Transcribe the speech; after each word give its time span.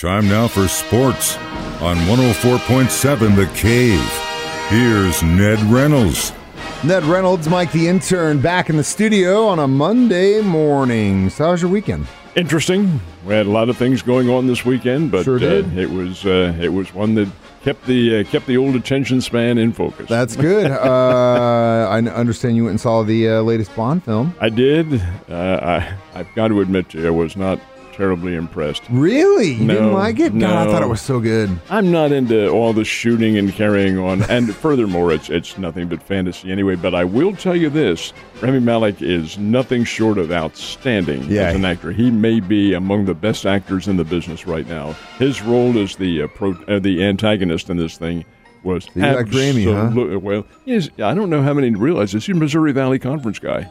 Time 0.00 0.30
now 0.30 0.48
for 0.48 0.66
sports 0.66 1.36
on 1.82 1.94
104.7 2.06 3.36
The 3.36 3.44
Cave. 3.54 4.00
Here's 4.70 5.22
Ned 5.22 5.60
Reynolds. 5.70 6.32
Ned 6.82 7.04
Reynolds, 7.04 7.50
Mike 7.50 7.70
the 7.72 7.86
intern, 7.86 8.40
back 8.40 8.70
in 8.70 8.78
the 8.78 8.82
studio 8.82 9.46
on 9.46 9.58
a 9.58 9.68
Monday 9.68 10.40
morning. 10.40 11.28
So, 11.28 11.44
how 11.44 11.50
was 11.50 11.60
your 11.60 11.70
weekend? 11.70 12.06
Interesting. 12.34 12.98
We 13.26 13.34
had 13.34 13.44
a 13.44 13.50
lot 13.50 13.68
of 13.68 13.76
things 13.76 14.00
going 14.00 14.30
on 14.30 14.46
this 14.46 14.64
weekend, 14.64 15.10
but 15.10 15.24
Sure 15.24 15.38
did. 15.38 15.66
Uh, 15.66 15.80
it 15.82 15.90
was 15.90 16.24
uh, 16.24 16.56
it 16.58 16.72
was 16.72 16.94
one 16.94 17.14
that 17.16 17.28
kept 17.62 17.84
the 17.84 18.20
uh, 18.20 18.24
kept 18.24 18.46
the 18.46 18.56
old 18.56 18.76
attention 18.76 19.20
span 19.20 19.58
in 19.58 19.70
focus. 19.70 20.08
That's 20.08 20.34
good. 20.34 20.70
uh, 20.70 21.88
I 21.90 21.98
n- 21.98 22.08
understand 22.08 22.56
you 22.56 22.64
went 22.64 22.70
and 22.70 22.80
saw 22.80 23.02
the 23.02 23.28
uh, 23.28 23.42
latest 23.42 23.76
Bond 23.76 24.02
film. 24.02 24.34
I 24.40 24.48
did. 24.48 25.02
Uh, 25.28 25.60
I 25.62 25.94
I've 26.14 26.34
got 26.34 26.48
to 26.48 26.62
admit 26.62 26.88
to 26.90 27.02
you, 27.02 27.06
I 27.08 27.10
was 27.10 27.36
not 27.36 27.60
terribly 28.00 28.34
impressed. 28.34 28.82
Really? 28.88 29.52
You 29.52 29.66
didn't 29.66 29.92
like 29.92 30.18
it? 30.20 30.36
God, 30.38 30.66
I 30.68 30.72
thought 30.72 30.82
it 30.82 30.88
was 30.88 31.02
so 31.02 31.20
good. 31.20 31.50
I'm 31.68 31.90
not 31.92 32.12
into 32.12 32.48
all 32.48 32.72
the 32.72 32.84
shooting 32.84 33.36
and 33.36 33.52
carrying 33.52 33.98
on, 33.98 34.22
and 34.30 34.54
furthermore, 34.64 35.12
it's 35.12 35.28
it's 35.28 35.58
nothing 35.58 35.86
but 35.86 36.02
fantasy 36.02 36.50
anyway. 36.50 36.76
But 36.76 36.94
I 36.94 37.04
will 37.04 37.36
tell 37.36 37.54
you 37.54 37.68
this: 37.68 38.14
Rami 38.40 38.60
Malek 38.60 39.02
is 39.02 39.36
nothing 39.36 39.84
short 39.84 40.16
of 40.16 40.32
outstanding 40.32 41.24
Yeah. 41.24 41.48
as 41.48 41.56
an 41.56 41.66
actor. 41.66 41.92
He 41.92 42.10
may 42.10 42.40
be 42.40 42.72
among 42.72 43.04
the 43.04 43.14
best 43.14 43.44
actors 43.44 43.86
in 43.86 43.98
the 43.98 44.04
business 44.04 44.46
right 44.46 44.66
now. 44.66 44.92
His 45.18 45.42
role 45.42 45.78
as 45.78 45.96
the 45.96 46.22
uh, 46.22 46.26
pro, 46.28 46.52
uh, 46.68 46.78
the 46.78 47.04
antagonist 47.04 47.68
in 47.68 47.76
this 47.76 47.98
thing 47.98 48.24
was 48.62 48.88
you 48.94 49.02
like 49.02 49.26
Grammy, 49.26 49.66
huh? 49.66 50.18
well. 50.18 50.46
He's, 50.64 50.88
I 50.98 51.12
don't 51.12 51.28
know 51.28 51.42
how 51.42 51.52
many 51.52 51.68
realize 51.70 52.12
this. 52.12 52.24
He's 52.24 52.34
a 52.34 52.38
Missouri 52.38 52.72
Valley 52.72 52.98
Conference 52.98 53.38
guy. 53.38 53.70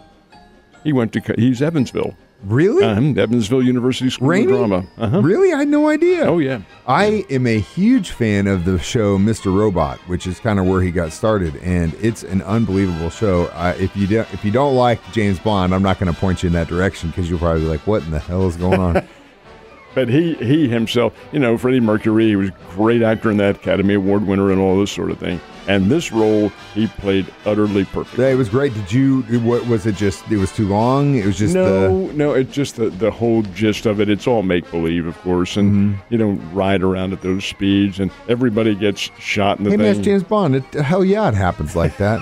He 0.84 0.93
went 0.93 1.13
to 1.13 1.34
he's 1.35 1.63
Evansville, 1.63 2.16
Really? 2.43 2.85
um, 2.85 3.17
Evansville 3.17 3.63
University 3.63 4.09
School 4.09 4.29
Rami? 4.29 4.43
of 4.43 4.49
Drama. 4.49 4.85
Uh-huh. 4.98 5.21
Really? 5.21 5.52
I 5.53 5.59
had 5.59 5.67
no 5.67 5.89
idea. 5.89 6.23
Oh 6.23 6.39
yeah. 6.39 6.62
I 6.88 7.25
am 7.29 7.45
a 7.45 7.59
huge 7.59 8.12
fan 8.12 8.48
of 8.48 8.65
the 8.65 8.79
show 8.79 9.18
Mr. 9.18 9.54
Robot, 9.54 9.99
which 10.07 10.26
is 10.26 10.40
kind 10.40 10.59
of 10.59 10.65
where 10.65 10.81
he 10.81 10.91
got 10.91 11.12
started, 11.12 11.57
and 11.57 11.93
it's 11.96 12.23
an 12.23 12.41
unbelievable 12.43 13.09
show. 13.09 13.48
I, 13.54 13.71
if 13.71 13.96
you 13.96 14.07
don't, 14.07 14.34
if 14.34 14.46
you 14.46 14.51
don't 14.51 14.76
like 14.76 14.99
James 15.12 15.37
Bond, 15.40 15.76
I'm 15.76 15.84
not 15.84 15.99
going 15.99 16.13
to 16.13 16.18
point 16.18 16.41
you 16.43 16.48
in 16.48 16.54
that 16.54 16.68
direction 16.68 17.09
because 17.09 17.29
you'll 17.29 17.40
probably 17.40 17.62
be 17.62 17.68
like, 17.68 17.85
"What 17.85 18.04
in 18.04 18.12
the 18.12 18.20
hell 18.20 18.48
is 18.48 18.55
going 18.55 18.79
on?" 18.79 19.07
But 19.96 20.07
he 20.07 20.35
he 20.35 20.68
himself, 20.70 21.13
you 21.31 21.40
know, 21.40 21.57
Freddie 21.57 21.79
Mercury, 21.79 22.27
he 22.27 22.35
was 22.35 22.49
a 22.49 22.55
great 22.76 23.01
actor 23.01 23.31
in 23.31 23.37
that 23.37 23.55
Academy 23.55 23.96
Award 23.96 24.26
winner 24.27 24.51
and 24.51 24.62
all 24.62 24.79
this 24.79 24.91
sort 24.91 25.09
of 25.09 25.18
thing. 25.18 25.41
And 25.70 25.89
this 25.89 26.12
role, 26.12 26.49
he 26.73 26.87
played 26.87 27.27
utterly 27.45 27.85
perfect. 27.85 28.17
Yeah, 28.17 28.27
it 28.29 28.35
was 28.35 28.49
great. 28.49 28.73
Did 28.73 28.91
you? 28.91 29.21
What 29.41 29.65
was 29.67 29.85
it? 29.85 29.95
Just 29.95 30.29
it 30.31 30.37
was 30.37 30.51
too 30.51 30.67
long. 30.67 31.13
It 31.15 31.25
was 31.27 31.37
just 31.37 31.53
no, 31.53 32.07
the. 32.07 32.13
no, 32.15 32.34
it's 32.34 32.51
just 32.51 32.75
the, 32.77 32.89
the 32.89 33.12
whole 33.12 33.43
gist 33.53 33.85
of 33.85 34.01
it. 34.01 34.09
It's 34.09 34.25
all 34.25 34.41
make 34.41 34.70
believe, 34.71 35.05
of 35.05 35.15
course, 35.21 35.55
and 35.57 35.70
Mm-hmm. 35.70 36.01
you 36.13 36.17
don't 36.17 36.53
ride 36.55 36.81
around 36.81 37.13
at 37.13 37.21
those 37.21 37.45
speeds, 37.45 37.99
and 37.99 38.09
everybody 38.27 38.73
gets 38.73 39.12
shot 39.20 39.59
in 39.59 39.63
the 39.65 39.70
Hey, 39.70 39.77
man, 39.77 40.01
James 40.01 40.23
Bond. 40.23 40.55
It, 40.55 40.63
hell 40.73 41.05
yeah, 41.05 41.27
it 41.29 41.35
happens 41.35 41.75
like 41.75 41.95
that. 41.97 42.20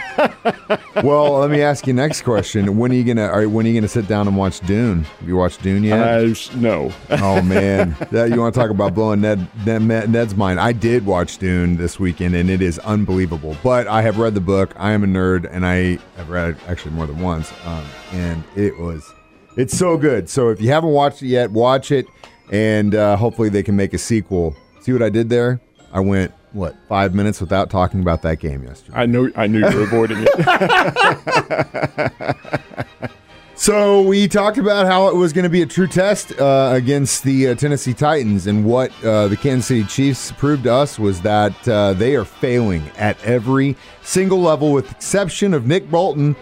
well, 1.03 1.39
let 1.39 1.49
me 1.49 1.61
ask 1.61 1.87
you 1.87 1.93
next 1.93 2.23
question. 2.23 2.75
When 2.77 2.91
are 2.91 2.95
you 2.95 3.05
gonna? 3.05 3.27
Are, 3.27 3.47
when 3.47 3.65
are 3.65 3.69
you 3.69 3.75
gonna 3.75 3.87
sit 3.87 4.09
down 4.09 4.27
and 4.27 4.35
watch 4.35 4.59
Dune? 4.59 5.03
Have 5.03 5.27
you 5.29 5.37
watched 5.37 5.63
Dune 5.63 5.85
yet? 5.85 5.99
S- 6.25 6.53
no, 6.55 6.91
Oh 7.11 7.41
man, 7.41 7.95
that 8.11 8.29
you 8.31 8.41
want 8.41 8.53
to 8.53 8.59
talk 8.59 8.71
about 8.71 8.93
blowing 8.93 9.21
Ned, 9.21 9.47
Ned 9.65 10.09
Ned's 10.09 10.35
mind? 10.35 10.59
I 10.59 10.73
did 10.73 11.05
watch 11.05 11.37
Dune 11.37 11.77
this 11.77 11.97
weekend, 11.97 12.35
and 12.35 12.49
it 12.49 12.61
is 12.61 12.77
unbelievable. 12.79 13.36
But 13.63 13.88
I 13.88 14.02
have 14.02 14.17
read 14.17 14.33
the 14.35 14.41
book. 14.41 14.73
I 14.77 14.91
am 14.91 15.03
a 15.03 15.07
nerd, 15.07 15.47
and 15.52 15.66
I 15.66 15.97
have 16.17 16.30
read 16.30 16.52
it 16.52 16.57
actually 16.67 16.91
more 16.91 17.07
than 17.07 17.19
once. 17.19 17.52
Um, 17.66 17.85
and 18.13 18.43
it 18.55 18.77
was, 18.80 19.13
it's 19.55 19.77
so 19.77 19.97
good. 19.97 20.30
So 20.30 20.49
if 20.49 20.59
you 20.61 20.69
haven't 20.71 20.91
watched 20.91 21.21
it 21.21 21.27
yet, 21.27 21.52
watch 21.52 21.91
it, 21.91 22.05
and 22.52 22.93
uh, 22.95 23.15
hopefully 23.15 23.49
they 23.49 23.63
can 23.63 23.75
make 23.75 23.93
a 23.93 23.97
sequel. 23.97 24.55
See 24.81 24.93
what 24.93 25.02
I 25.03 25.09
did 25.09 25.30
there? 25.30 25.59
I 25.91 25.99
went 25.99 26.31
what 26.53 26.75
five 26.88 27.13
minutes 27.13 27.41
without 27.41 27.69
talking 27.69 27.99
about 28.02 28.21
that 28.23 28.39
game 28.39 28.63
yesterday. 28.63 28.97
I 28.97 29.05
know 29.05 29.30
I 29.35 29.47
knew 29.47 29.59
you 29.59 29.75
were 29.77 29.83
avoiding 29.83 30.17
it. 30.27 30.37
So 33.57 34.03
we 34.03 34.27
talked 34.27 34.59
about 34.59 34.85
how 34.85 35.07
it 35.09 35.15
was 35.15 35.33
going 35.33 35.43
to 35.43 35.49
be 35.49 35.63
a 35.63 35.65
true 35.65 35.87
test 35.87 36.31
uh, 36.39 36.69
against 36.73 37.23
the 37.23 37.49
uh, 37.49 37.55
Tennessee 37.55 37.93
Titans, 37.93 38.45
and 38.45 38.63
what 38.63 38.91
uh, 39.03 39.27
the 39.27 39.35
Kansas 39.35 39.65
City 39.65 39.83
Chiefs 39.83 40.31
proved 40.33 40.65
to 40.65 40.73
us 40.73 40.99
was 40.99 41.21
that 41.21 41.67
uh, 41.67 41.93
they 41.93 42.15
are 42.15 42.23
failing 42.23 42.83
at 42.97 43.21
every 43.25 43.75
single 44.03 44.39
level, 44.39 44.71
with 44.71 44.91
exception 44.91 45.55
of 45.55 45.65
Nick 45.65 45.89
Bolton. 45.89 46.35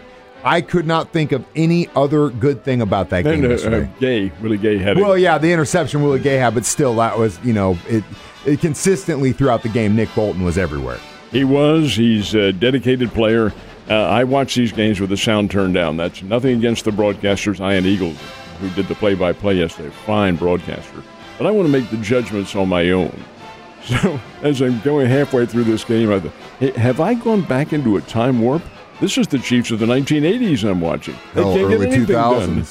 I 0.44 0.60
could 0.60 0.86
not 0.86 1.12
think 1.14 1.32
of 1.32 1.44
any 1.56 1.88
other 1.96 2.30
good 2.30 2.64
thing 2.66 2.82
about 2.82 3.10
that 3.10 3.24
game 3.24 3.42
Then 3.42 3.74
uh, 3.74 3.78
uh. 3.78 3.88
Gay, 4.00 4.32
Willie 4.42 4.58
Gay 4.58 4.78
had 4.78 4.98
Well, 4.98 5.14
it. 5.14 5.22
yeah, 5.22 5.38
the 5.38 5.52
interception 5.52 6.04
Willie 6.04 6.20
Gay 6.20 6.36
had, 6.36 6.54
but 6.54 6.66
still, 6.66 6.96
that 6.98 7.18
was 7.18 7.40
you 7.46 7.54
know 7.54 7.80
it, 7.88 8.04
it 8.46 8.60
consistently 8.60 9.32
throughout 9.32 9.64
the 9.64 9.70
game. 9.70 9.96
Nick 9.96 10.14
Bolton 10.14 10.44
was 10.44 10.58
everywhere. 10.58 11.00
He 11.32 11.46
was. 11.46 11.96
He's 11.96 12.36
a 12.36 12.52
dedicated 12.52 13.12
player. 13.14 13.54
Uh, 13.90 13.94
I 13.94 14.24
watch 14.24 14.56
these 14.56 14.72
games 14.72 15.00
with 15.00 15.10
the 15.12 15.18
sound 15.18 15.52
turned 15.52 15.76
down. 15.76 15.98
That's 15.98 16.24
nothing 16.24 16.58
against 16.58 16.86
the 16.86 16.92
broadcasters. 16.92 17.60
Ian 17.60 17.86
Eagles, 17.86 18.18
who 18.60 18.70
did 18.72 18.88
the 18.88 18.96
play-by-play 18.96 19.56
yesterday, 19.56 19.90
fine 20.06 20.36
broadcaster. 20.36 21.04
But 21.38 21.48
I 21.48 21.52
want 21.52 21.68
to 21.68 21.72
make 21.72 21.90
the 21.92 21.98
judgments 21.98 22.56
on 22.56 22.70
my 22.70 22.90
own. 22.92 23.24
So 23.86 24.20
as 24.42 24.64
I'm 24.64 24.80
going 24.80 25.06
halfway 25.08 25.46
through 25.46 25.66
this 25.66 25.84
game, 25.84 26.12
I 26.12 26.20
thought, 26.20 26.32
hey, 26.60 26.72
have 26.72 27.00
I 27.00 27.14
gone 27.14 27.44
back 27.44 27.72
into 27.72 27.98
a 27.98 28.02
time 28.02 28.42
warp? 28.42 28.64
This 29.00 29.16
is 29.16 29.28
the 29.28 29.38
Chiefs 29.38 29.70
of 29.70 29.78
the 29.78 29.86
1980s 29.86 30.68
I'm 30.68 30.82
watching. 30.82 31.14
They 31.36 31.44
can't 31.44 31.56
get 31.70 31.76
early 31.76 31.88
anything 31.90 32.06
done. 32.06 32.66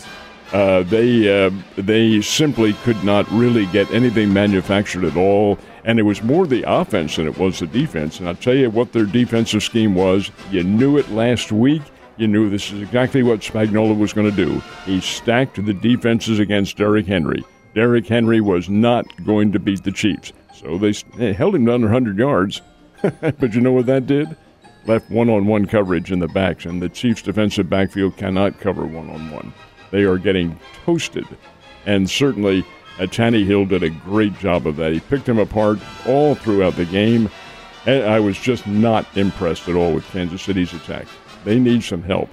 2000s. 0.50 0.54
Uh, 0.54 0.82
they 0.88 1.46
uh, 1.46 1.50
they 1.76 2.20
simply 2.20 2.72
could 2.84 3.02
not 3.04 3.30
really 3.30 3.66
get 3.66 3.90
anything 3.90 4.32
manufactured 4.32 5.04
at 5.04 5.16
all, 5.16 5.58
and 5.84 5.98
it 5.98 6.02
was 6.02 6.22
more 6.22 6.46
the 6.46 6.64
offense 6.66 7.16
than 7.16 7.26
it 7.26 7.38
was 7.38 7.58
the 7.58 7.66
defense. 7.66 8.18
And 8.18 8.28
I'll 8.28 8.34
tell 8.34 8.54
you 8.54 8.70
what 8.70 8.92
their 8.92 9.06
defensive 9.06 9.62
scheme 9.62 9.94
was. 9.94 10.30
You 10.50 10.62
knew 10.64 10.98
it 10.98 11.10
last 11.10 11.52
week. 11.52 11.82
You 12.16 12.28
knew 12.28 12.48
this 12.48 12.70
is 12.70 12.82
exactly 12.82 13.22
what 13.24 13.40
Spagnuolo 13.40 13.98
was 13.98 14.12
going 14.12 14.30
to 14.30 14.36
do. 14.36 14.62
He 14.84 15.00
stacked 15.00 15.64
the 15.64 15.74
defenses 15.74 16.38
against 16.38 16.76
Derrick 16.76 17.06
Henry. 17.06 17.42
Derrick 17.74 18.06
Henry 18.06 18.40
was 18.40 18.68
not 18.68 19.04
going 19.24 19.50
to 19.50 19.58
beat 19.58 19.82
the 19.82 19.90
Chiefs, 19.90 20.32
so 20.54 20.78
they, 20.78 20.92
they 21.16 21.32
held 21.32 21.56
him 21.56 21.66
to 21.66 21.74
under 21.74 21.88
100 21.88 22.16
yards. 22.16 22.62
but 23.20 23.52
you 23.52 23.60
know 23.60 23.72
what 23.72 23.86
that 23.86 24.06
did? 24.06 24.36
Left 24.86 25.10
one-on-one 25.10 25.66
coverage 25.66 26.12
in 26.12 26.20
the 26.20 26.28
backs, 26.28 26.66
and 26.66 26.80
the 26.80 26.88
Chiefs' 26.88 27.22
defensive 27.22 27.68
backfield 27.68 28.16
cannot 28.16 28.60
cover 28.60 28.86
one-on-one. 28.86 29.52
They 29.94 30.02
are 30.02 30.18
getting 30.18 30.58
toasted, 30.84 31.24
and 31.86 32.10
certainly 32.10 32.66
uh, 32.98 33.02
Tannehill 33.02 33.68
did 33.68 33.84
a 33.84 33.90
great 33.90 34.36
job 34.40 34.66
of 34.66 34.74
that. 34.74 34.92
He 34.92 34.98
picked 34.98 35.28
him 35.28 35.38
apart 35.38 35.78
all 36.04 36.34
throughout 36.34 36.74
the 36.74 36.84
game, 36.84 37.30
and 37.86 38.02
I 38.02 38.18
was 38.18 38.36
just 38.36 38.66
not 38.66 39.06
impressed 39.16 39.68
at 39.68 39.76
all 39.76 39.94
with 39.94 40.04
Kansas 40.10 40.42
City's 40.42 40.72
attack. 40.72 41.06
They 41.44 41.60
need 41.60 41.84
some 41.84 42.02
help. 42.02 42.28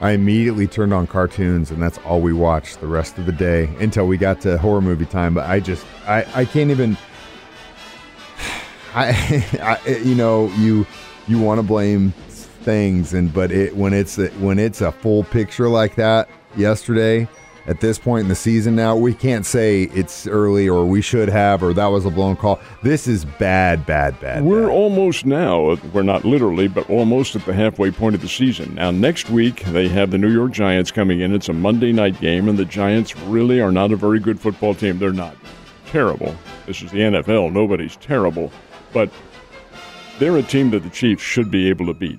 I 0.00 0.10
immediately 0.10 0.66
turned 0.66 0.92
on 0.92 1.06
cartoons, 1.06 1.70
and 1.70 1.80
that's 1.80 1.98
all 1.98 2.20
we 2.20 2.32
watched 2.32 2.80
the 2.80 2.88
rest 2.88 3.16
of 3.16 3.26
the 3.26 3.32
day 3.32 3.66
until 3.78 4.08
we 4.08 4.16
got 4.16 4.40
to 4.40 4.58
horror 4.58 4.80
movie 4.80 5.06
time. 5.06 5.34
But 5.34 5.48
I 5.48 5.60
just, 5.60 5.86
I, 6.04 6.26
I 6.34 6.44
can't 6.46 6.72
even. 6.72 6.96
I, 8.96 9.78
I 9.86 9.98
you 9.98 10.16
know, 10.16 10.48
you, 10.56 10.84
you 11.28 11.38
want 11.38 11.60
to 11.60 11.62
blame 11.62 12.10
things, 12.10 13.14
and 13.14 13.32
but 13.32 13.52
it 13.52 13.76
when 13.76 13.94
it's 13.94 14.18
a, 14.18 14.30
when 14.40 14.58
it's 14.58 14.80
a 14.80 14.90
full 14.90 15.22
picture 15.22 15.68
like 15.68 15.94
that 15.94 16.28
yesterday. 16.58 17.28
At 17.66 17.80
this 17.80 17.98
point 17.98 18.22
in 18.22 18.28
the 18.28 18.34
season 18.34 18.74
now, 18.74 18.96
we 18.96 19.12
can't 19.12 19.44
say 19.44 19.82
it's 19.94 20.26
early 20.26 20.70
or 20.70 20.86
we 20.86 21.02
should 21.02 21.28
have 21.28 21.62
or 21.62 21.74
that 21.74 21.88
was 21.88 22.06
a 22.06 22.10
blown 22.10 22.34
call. 22.34 22.58
This 22.82 23.06
is 23.06 23.26
bad, 23.26 23.84
bad, 23.84 24.18
bad. 24.20 24.42
We're 24.42 24.68
bad. 24.68 24.72
almost 24.72 25.26
now, 25.26 25.76
we're 25.92 26.02
not 26.02 26.24
literally, 26.24 26.66
but 26.66 26.88
almost 26.88 27.36
at 27.36 27.44
the 27.44 27.52
halfway 27.52 27.90
point 27.90 28.14
of 28.14 28.22
the 28.22 28.28
season. 28.28 28.74
Now, 28.76 28.90
next 28.90 29.28
week, 29.28 29.64
they 29.64 29.86
have 29.88 30.10
the 30.10 30.16
New 30.16 30.32
York 30.32 30.52
Giants 30.52 30.90
coming 30.90 31.20
in. 31.20 31.34
It's 31.34 31.50
a 31.50 31.52
Monday 31.52 31.92
night 31.92 32.18
game, 32.22 32.48
and 32.48 32.58
the 32.58 32.64
Giants 32.64 33.14
really 33.18 33.60
are 33.60 33.70
not 33.70 33.92
a 33.92 33.96
very 33.96 34.18
good 34.18 34.40
football 34.40 34.74
team. 34.74 34.98
They're 34.98 35.12
not 35.12 35.36
terrible. 35.84 36.34
This 36.64 36.80
is 36.80 36.90
the 36.90 37.00
NFL. 37.00 37.52
Nobody's 37.52 37.96
terrible. 37.96 38.50
But 38.94 39.10
they're 40.18 40.38
a 40.38 40.42
team 40.42 40.70
that 40.70 40.84
the 40.84 40.90
Chiefs 40.90 41.22
should 41.22 41.50
be 41.50 41.68
able 41.68 41.84
to 41.84 41.94
beat. 41.94 42.18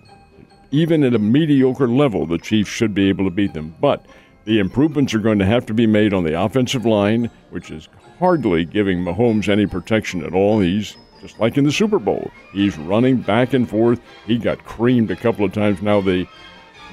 Even 0.70 1.04
at 1.04 1.16
a 1.16 1.20
mediocre 1.20 1.88
level, 1.88 2.28
the 2.28 2.38
Chiefs 2.38 2.70
should 2.70 2.94
be 2.94 3.10
able 3.10 3.26
to 3.26 3.32
beat 3.32 3.54
them. 3.54 3.74
But 3.82 4.06
the 4.50 4.58
improvements 4.58 5.14
are 5.14 5.20
going 5.20 5.38
to 5.38 5.46
have 5.46 5.64
to 5.68 5.76
be 5.76 5.86
made 5.86 6.12
on 6.12 6.24
the 6.24 6.42
offensive 6.42 6.84
line, 6.84 7.30
which 7.52 7.70
is 7.70 7.88
hardly 8.18 8.66
giving 8.66 9.04
Mahomes 9.04 9.48
any 9.48 9.68
protection 9.68 10.26
at 10.26 10.34
all. 10.34 10.60
He's 10.60 10.98
just 11.22 11.40
like 11.40 11.56
in 11.56 11.66
the 11.66 11.72
Super 11.72 12.00
Bowl. 12.00 12.32
He's 12.52 12.76
running 12.80 13.18
back 13.18 13.54
and 13.54 13.70
forth. 13.70 14.02
He 14.26 14.40
got 14.40 14.66
creamed 14.66 15.12
a 15.12 15.16
couple 15.16 15.46
of 15.46 15.54
times. 15.54 15.84
Now 15.84 16.02
the 16.02 16.28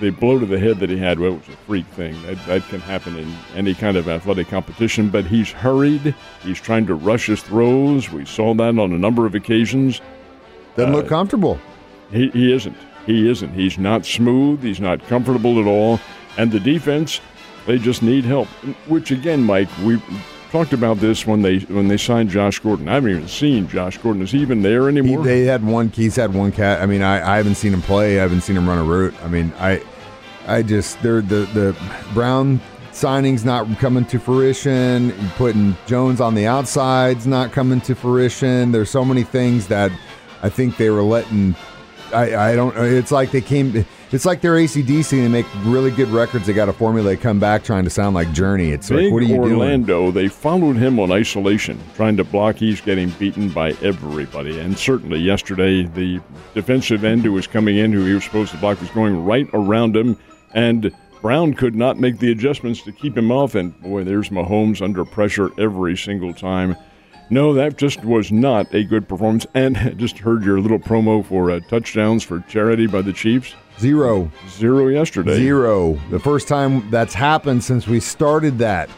the 0.03 0.11
blow 0.11 0.39
to 0.39 0.45
the 0.45 0.59
head 0.59 0.81
that 0.81 0.91
he 0.91 0.99
had 0.99 1.19
well, 1.19 1.33
it 1.33 1.39
was 1.39 1.49
a 1.49 1.57
freak 1.57 1.87
thing. 1.87 2.21
That 2.27 2.45
that 2.45 2.63
can 2.69 2.81
happen 2.81 3.17
in 3.17 3.35
any 3.55 3.73
kind 3.73 3.97
of 3.97 4.07
athletic 4.07 4.49
competition. 4.49 5.09
But 5.09 5.25
he's 5.25 5.51
hurried. 5.51 6.15
He's 6.43 6.61
trying 6.61 6.85
to 6.89 6.95
rush 6.95 7.25
his 7.25 7.41
throws. 7.41 8.13
We 8.13 8.27
saw 8.27 8.53
that 8.53 8.79
on 8.79 8.93
a 8.93 8.99
number 8.99 9.25
of 9.25 9.35
occasions. 9.35 10.03
Doesn't 10.77 10.93
uh, 10.93 10.99
look 10.99 11.09
comfortable. 11.09 11.59
He, 12.11 12.29
he 12.29 12.53
isn't. 12.53 12.77
He 13.07 13.31
isn't. 13.31 13.55
He's 13.55 13.79
not 13.79 14.05
smooth. 14.05 14.63
He's 14.63 14.79
not 14.81 15.03
comfortable 15.07 15.59
at 15.59 15.67
all. 15.67 15.99
And 16.37 16.53
the 16.53 16.61
defense, 16.61 17.23
they 17.67 17.79
just 17.79 18.03
need 18.03 18.25
help. 18.25 18.49
Which 18.89 19.11
again, 19.11 19.43
Mike, 19.45 19.69
we 19.85 20.01
talked 20.51 20.73
about 20.73 20.99
this 20.99 21.27
when 21.27 21.43
they 21.43 21.59
when 21.61 21.89
they 21.89 21.97
signed 21.97 22.31
Josh 22.31 22.59
Gordon. 22.61 22.89
I 22.89 22.95
haven't 22.95 23.11
even 23.11 23.29
seen 23.29 23.69
Josh 23.69 23.99
Gordon. 23.99 24.23
Is 24.23 24.31
he 24.31 24.39
even 24.41 24.63
there 24.63 24.83
He, 24.83 24.89
anymore? 24.99 25.25
they 25.25 25.45
had 25.45 25.65
one. 25.65 25.89
He's 25.91 26.17
had 26.17 26.33
one 26.35 26.53
cat. 26.53 26.81
I 26.81 26.87
mean, 26.87 27.03
I, 27.03 27.35
I 27.35 27.37
haven't 27.37 27.57
seen 27.57 27.73
him 27.75 27.83
play. 27.83 28.19
I 28.19 28.23
haven't 28.23 28.43
seen 28.43 28.57
him 28.57 28.69
run 28.69 28.79
a 28.79 28.85
route. 28.85 29.15
I 29.23 29.29
mean, 29.29 29.53
I 29.59 29.83
I 30.47 30.63
just 30.63 31.01
they're 31.03 31.21
the 31.21 31.47
the 31.53 31.77
Brown 32.15 32.61
signings 32.93 33.45
not 33.45 33.67
coming 33.79 34.05
to 34.07 34.19
fruition. 34.19 35.13
Putting 35.37 35.77
Jones 35.87 36.21
on 36.21 36.35
the 36.35 36.47
outside's 36.47 37.27
not 37.27 37.53
coming 37.53 37.81
to 37.83 37.95
fruition. 37.95 38.73
There's 38.73 38.91
so 38.91 39.05
many 39.05 39.23
things 39.25 39.67
that 39.69 39.91
I 40.43 40.49
think 40.49 40.77
they 40.77 40.91
were 40.91 41.03
letting. 41.03 41.55
I 42.15 42.53
I 42.53 42.57
don't. 42.57 42.77
It's 42.79 43.11
like 43.13 43.33
they 43.33 43.41
came. 43.41 43.85
It's 44.13 44.25
like 44.25 44.41
they're 44.41 44.55
ACDC 44.55 45.13
and 45.15 45.25
they 45.25 45.43
make 45.43 45.47
really 45.65 45.91
good 45.91 46.09
records. 46.09 46.47
They 46.47 46.53
got 46.53 46.69
a 46.69 46.73
formula. 46.73 47.09
They 47.09 47.17
come 47.17 47.41
back 47.41 47.65
trying 47.65 47.83
to 47.85 47.91
sound 47.91 48.15
like 48.15 48.33
Journey. 48.33 48.71
It's 48.71 48.89
Big 48.89 49.07
like, 49.07 49.13
what 49.13 49.23
are 49.23 49.27
you 49.27 49.35
doing? 49.35 49.53
Orlando, 49.55 50.13
they 50.13 50.29
followed 50.29 50.77
him 50.77 51.01
on 51.01 51.11
isolation, 51.11 51.81
trying 51.97 52.17
to 52.19 52.25
block. 52.25 52.55
He's 52.55 52.81
getting 52.81 53.11
beaten 53.11 53.49
by 53.49 53.71
everybody. 53.83 54.61
And 54.61 54.79
certainly 54.79 55.19
yesterday, 55.19 55.87
the 55.87 56.21
defensive 56.55 57.03
end 57.03 57.25
who 57.25 57.33
was 57.33 57.49
coming 57.49 57.79
in, 57.79 57.93
who 57.93 58.05
he 58.05 58.15
was 58.15 58.23
supposed 58.23 58.53
to 58.53 58.59
block, 58.59 58.81
was 58.81 58.91
going 58.91 59.25
right 59.25 59.49
around 59.53 59.97
him. 59.97 60.17
And 60.55 60.95
Brown 61.21 61.55
could 61.55 61.75
not 61.75 61.99
make 61.99 62.21
the 62.21 62.31
adjustments 62.31 62.83
to 62.83 62.93
keep 62.93 63.17
him 63.17 63.33
off. 63.33 63.57
And 63.57 63.79
boy, 63.83 64.05
there's 64.05 64.29
Mahomes 64.29 64.81
under 64.81 65.05
pressure 65.05 65.51
every 65.59 65.97
single 65.97 66.33
time. 66.33 66.77
No, 67.29 67.53
that 67.55 67.77
just 67.77 68.05
was 68.05 68.31
not 68.31 68.73
a 68.75 68.85
good 68.85 69.09
performance. 69.09 69.47
And 69.55 69.77
just 69.99 70.19
heard 70.19 70.45
your 70.45 70.61
little 70.61 70.79
promo 70.79 71.25
for 71.25 71.51
uh, 71.51 71.61
touchdowns 71.69 72.23
for 72.23 72.41
charity 72.49 72.87
by 72.87 73.03
the 73.03 73.13
Chiefs. 73.13 73.55
Zero. 73.79 74.31
Zero 74.49 74.89
yesterday. 74.89 75.37
Zero. 75.37 75.99
The 76.11 76.19
first 76.21 76.49
time 76.49 76.89
that's 76.91 77.15
happened 77.15 77.63
since 77.65 77.87
we 77.87 78.01
started 78.01 78.59
that, 78.59 78.89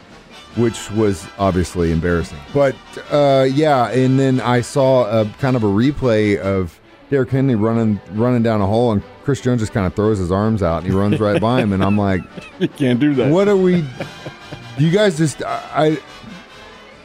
which 0.56 0.90
was 0.92 1.26
obviously 1.38 1.90
embarrassing. 1.90 2.38
But 2.54 2.76
uh, 3.10 3.46
yeah, 3.50 3.88
and 3.90 4.18
then 4.20 4.40
I 4.40 4.60
saw 4.60 5.22
a 5.22 5.24
kind 5.40 5.56
of 5.56 5.64
a 5.64 5.68
replay 5.68 6.38
of 6.38 6.78
Derrick 7.10 7.30
Henry 7.30 7.54
running 7.54 8.00
running 8.12 8.42
down 8.42 8.60
a 8.60 8.66
hole, 8.66 8.92
and 8.92 9.02
Chris 9.24 9.40
Jones 9.40 9.60
just 9.62 9.72
kind 9.72 9.86
of 9.86 9.94
throws 9.94 10.18
his 10.18 10.30
arms 10.30 10.62
out 10.62 10.82
and 10.84 10.92
he 10.92 10.96
runs 10.96 11.18
right 11.18 11.40
by 11.40 11.60
him, 11.60 11.72
and 11.72 11.82
I'm 11.82 11.96
like, 11.98 12.20
You 12.60 12.68
can't 12.68 13.00
do 13.00 13.14
that. 13.14 13.32
what 13.32 13.48
are 13.48 13.56
we? 13.56 13.84
You 14.78 14.90
guys 14.92 15.16
just 15.18 15.42
I, 15.44 15.98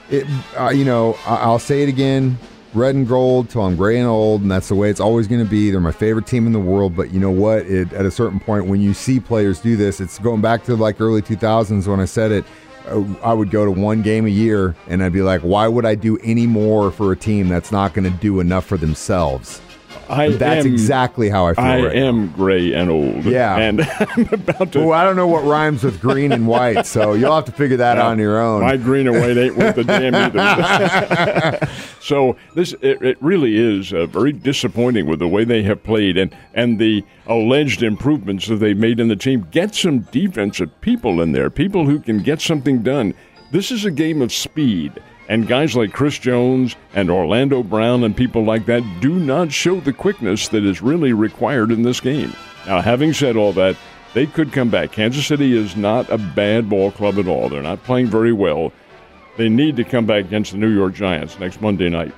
it, 0.09 0.25
uh, 0.59 0.69
you 0.69 0.85
know, 0.85 1.17
I, 1.25 1.35
I'll 1.37 1.59
say 1.59 1.83
it 1.83 1.89
again. 1.89 2.37
Red 2.73 2.95
and 2.95 3.07
gold 3.07 3.49
till 3.51 3.61
I'm 3.61 3.75
gray 3.75 3.99
and 3.99 4.07
old, 4.07 4.41
and 4.41 4.49
that's 4.49 4.67
the 4.67 4.75
way 4.75 4.89
it's 4.89 4.99
always 4.99 5.27
going 5.27 5.43
to 5.43 5.49
be. 5.49 5.69
They're 5.69 5.79
my 5.79 5.91
favorite 5.91 6.25
team 6.25 6.47
in 6.47 6.53
the 6.53 6.59
world, 6.59 6.95
but 6.95 7.11
you 7.11 7.19
know 7.19 7.29
what? 7.29 7.67
It, 7.67 7.93
at 7.93 8.05
a 8.05 8.09
certain 8.09 8.39
point, 8.39 8.65
when 8.65 8.81
you 8.81 8.95
see 8.95 9.19
players 9.19 9.59
do 9.59 9.75
this, 9.75 10.01
it's 10.01 10.17
going 10.17 10.41
back 10.41 10.63
to 10.63 10.75
like 10.75 10.99
early 10.99 11.21
2000s 11.21 11.87
when 11.87 11.99
I 11.99 12.05
said 12.05 12.31
it. 12.31 12.45
uh, 12.87 13.03
I 13.23 13.31
would 13.31 13.51
go 13.51 13.63
to 13.63 13.71
one 13.71 14.01
game 14.01 14.25
a 14.25 14.29
year, 14.29 14.75
and 14.87 15.03
I'd 15.03 15.13
be 15.13 15.21
like, 15.21 15.41
"Why 15.41 15.67
would 15.67 15.85
I 15.85 15.93
do 15.93 16.17
any 16.23 16.47
more 16.47 16.89
for 16.91 17.11
a 17.11 17.15
team 17.15 17.47
that's 17.47 17.71
not 17.71 17.93
going 17.93 18.11
to 18.11 18.17
do 18.17 18.39
enough 18.39 18.65
for 18.65 18.77
themselves?" 18.77 19.61
I 20.09 20.29
That's 20.29 20.65
am, 20.65 20.71
exactly 20.71 21.29
how 21.29 21.47
I 21.47 21.53
feel. 21.53 21.63
I 21.63 21.81
right 21.81 21.95
now. 21.95 22.07
am 22.07 22.31
gray 22.31 22.73
and 22.73 22.89
old. 22.89 23.25
Yeah. 23.25 23.57
And 23.57 23.81
I'm 23.99 24.33
about 24.33 24.71
to. 24.73 24.79
Well, 24.79 24.93
I 24.93 25.03
don't 25.03 25.15
know 25.15 25.27
what 25.27 25.43
rhymes 25.43 25.83
with 25.83 26.01
green 26.01 26.31
and 26.31 26.47
white, 26.47 26.85
so 26.85 27.13
you'll 27.13 27.33
have 27.33 27.45
to 27.45 27.51
figure 27.51 27.77
that 27.77 27.97
out 27.97 28.07
on 28.07 28.19
your 28.19 28.41
own. 28.41 28.61
My 28.61 28.77
green 28.77 29.07
and 29.07 29.19
white 29.19 29.37
ain't 29.37 29.57
worth 29.57 29.77
a 29.77 29.83
damn 29.83 30.15
either. 30.15 31.67
so 31.99 32.35
this 32.55 32.73
it, 32.81 33.01
it 33.01 33.17
really 33.21 33.57
is 33.57 33.93
uh, 33.93 34.05
very 34.07 34.33
disappointing 34.33 35.07
with 35.07 35.19
the 35.19 35.27
way 35.27 35.43
they 35.43 35.63
have 35.63 35.83
played 35.83 36.17
and 36.17 36.35
and 36.53 36.79
the 36.79 37.03
alleged 37.27 37.81
improvements 37.81 38.47
that 38.47 38.57
they've 38.57 38.77
made 38.77 38.99
in 38.99 39.07
the 39.07 39.15
team. 39.15 39.47
Get 39.51 39.75
some 39.75 39.99
defensive 40.11 40.79
people 40.81 41.21
in 41.21 41.31
there, 41.31 41.49
people 41.49 41.85
who 41.85 41.99
can 41.99 42.19
get 42.19 42.41
something 42.41 42.83
done. 42.83 43.13
This 43.51 43.71
is 43.71 43.85
a 43.85 43.91
game 43.91 44.21
of 44.21 44.33
speed. 44.33 45.01
And 45.29 45.47
guys 45.47 45.75
like 45.75 45.93
Chris 45.93 46.19
Jones 46.19 46.75
and 46.93 47.09
Orlando 47.09 47.63
Brown 47.63 48.03
and 48.03 48.15
people 48.15 48.43
like 48.43 48.65
that 48.65 48.83
do 48.99 49.13
not 49.15 49.51
show 49.51 49.79
the 49.79 49.93
quickness 49.93 50.49
that 50.49 50.65
is 50.65 50.81
really 50.81 51.13
required 51.13 51.71
in 51.71 51.83
this 51.83 52.01
game. 52.01 52.33
Now, 52.67 52.81
having 52.81 53.13
said 53.13 53.37
all 53.37 53.53
that, 53.53 53.77
they 54.13 54.25
could 54.25 54.51
come 54.51 54.69
back. 54.69 54.91
Kansas 54.91 55.25
City 55.25 55.57
is 55.57 55.75
not 55.75 56.09
a 56.09 56.17
bad 56.17 56.69
ball 56.69 56.91
club 56.91 57.17
at 57.17 57.27
all. 57.27 57.49
They're 57.49 57.63
not 57.63 57.83
playing 57.83 58.07
very 58.07 58.33
well. 58.33 58.71
They 59.37 59.49
need 59.49 59.75
to 59.77 59.83
come 59.83 60.05
back 60.05 60.25
against 60.25 60.51
the 60.51 60.57
New 60.57 60.69
York 60.69 60.93
Giants 60.93 61.39
next 61.39 61.61
Monday 61.61 61.89
night. 61.89 62.13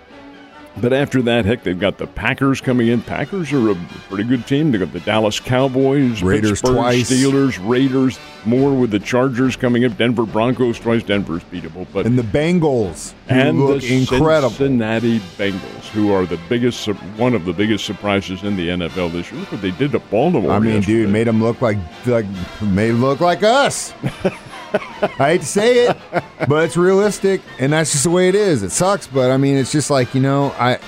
But 0.77 0.91
after 0.91 1.21
that, 1.23 1.45
heck, 1.45 1.63
they've 1.63 1.79
got 1.79 1.97
the 1.97 2.07
Packers 2.07 2.59
coming 2.59 2.87
in. 2.87 3.01
Packers 3.01 3.53
are 3.53 3.71
a 3.71 3.75
pretty 4.09 4.25
good 4.25 4.45
team. 4.45 4.71
They've 4.71 4.81
got 4.81 4.91
the 4.91 4.99
Dallas 4.99 5.39
Cowboys, 5.39 6.21
Raiders 6.21 6.61
Pittsburgh 6.61 6.75
twice. 6.75 7.11
Steelers, 7.11 7.67
Raiders, 7.67 8.19
more 8.45 8.73
with 8.73 8.91
the 8.91 8.99
Chargers 8.99 9.55
coming 9.55 9.85
up. 9.85 9.97
Denver 9.97 10.25
Broncos 10.25 10.79
twice. 10.79 11.01
Denver's 11.03 11.43
beatable, 11.45 11.87
but 11.93 12.05
and 12.05 12.19
the 12.19 12.23
Bengals, 12.23 13.13
and 13.29 13.57
the 13.59 13.75
incredible. 13.85 14.49
Cincinnati 14.49 15.19
Bengals, 15.37 15.87
who 15.89 16.11
are 16.11 16.25
the 16.25 16.39
biggest, 16.49 16.87
one 17.17 17.33
of 17.33 17.45
the 17.45 17.53
biggest 17.53 17.85
surprises 17.85 18.43
in 18.43 18.57
the 18.57 18.69
NFL 18.69 19.13
this 19.13 19.31
year. 19.31 19.39
Look 19.39 19.53
what 19.53 19.61
they 19.61 19.71
did 19.71 19.93
to 19.93 19.99
Baltimore. 19.99 20.51
I 20.51 20.59
mean, 20.59 20.75
yesterday. 20.75 21.03
dude, 21.03 21.09
made 21.09 21.27
them 21.27 21.41
look 21.41 21.61
like 21.61 21.77
like 22.05 22.25
made 22.61 22.93
look 22.93 23.21
like 23.21 23.43
us. 23.43 23.93
I 25.19 25.29
hate 25.31 25.41
to 25.41 25.47
say 25.47 25.87
it, 25.87 25.97
but 26.47 26.65
it's 26.65 26.77
realistic, 26.77 27.41
and 27.59 27.73
that's 27.73 27.91
just 27.91 28.03
the 28.03 28.09
way 28.09 28.29
it 28.29 28.35
is. 28.35 28.63
It 28.63 28.71
sucks, 28.71 29.07
but 29.07 29.31
I 29.31 29.37
mean, 29.37 29.57
it's 29.57 29.71
just 29.71 29.89
like 29.89 30.13
you 30.13 30.21
know, 30.21 30.53
I, 30.57 30.79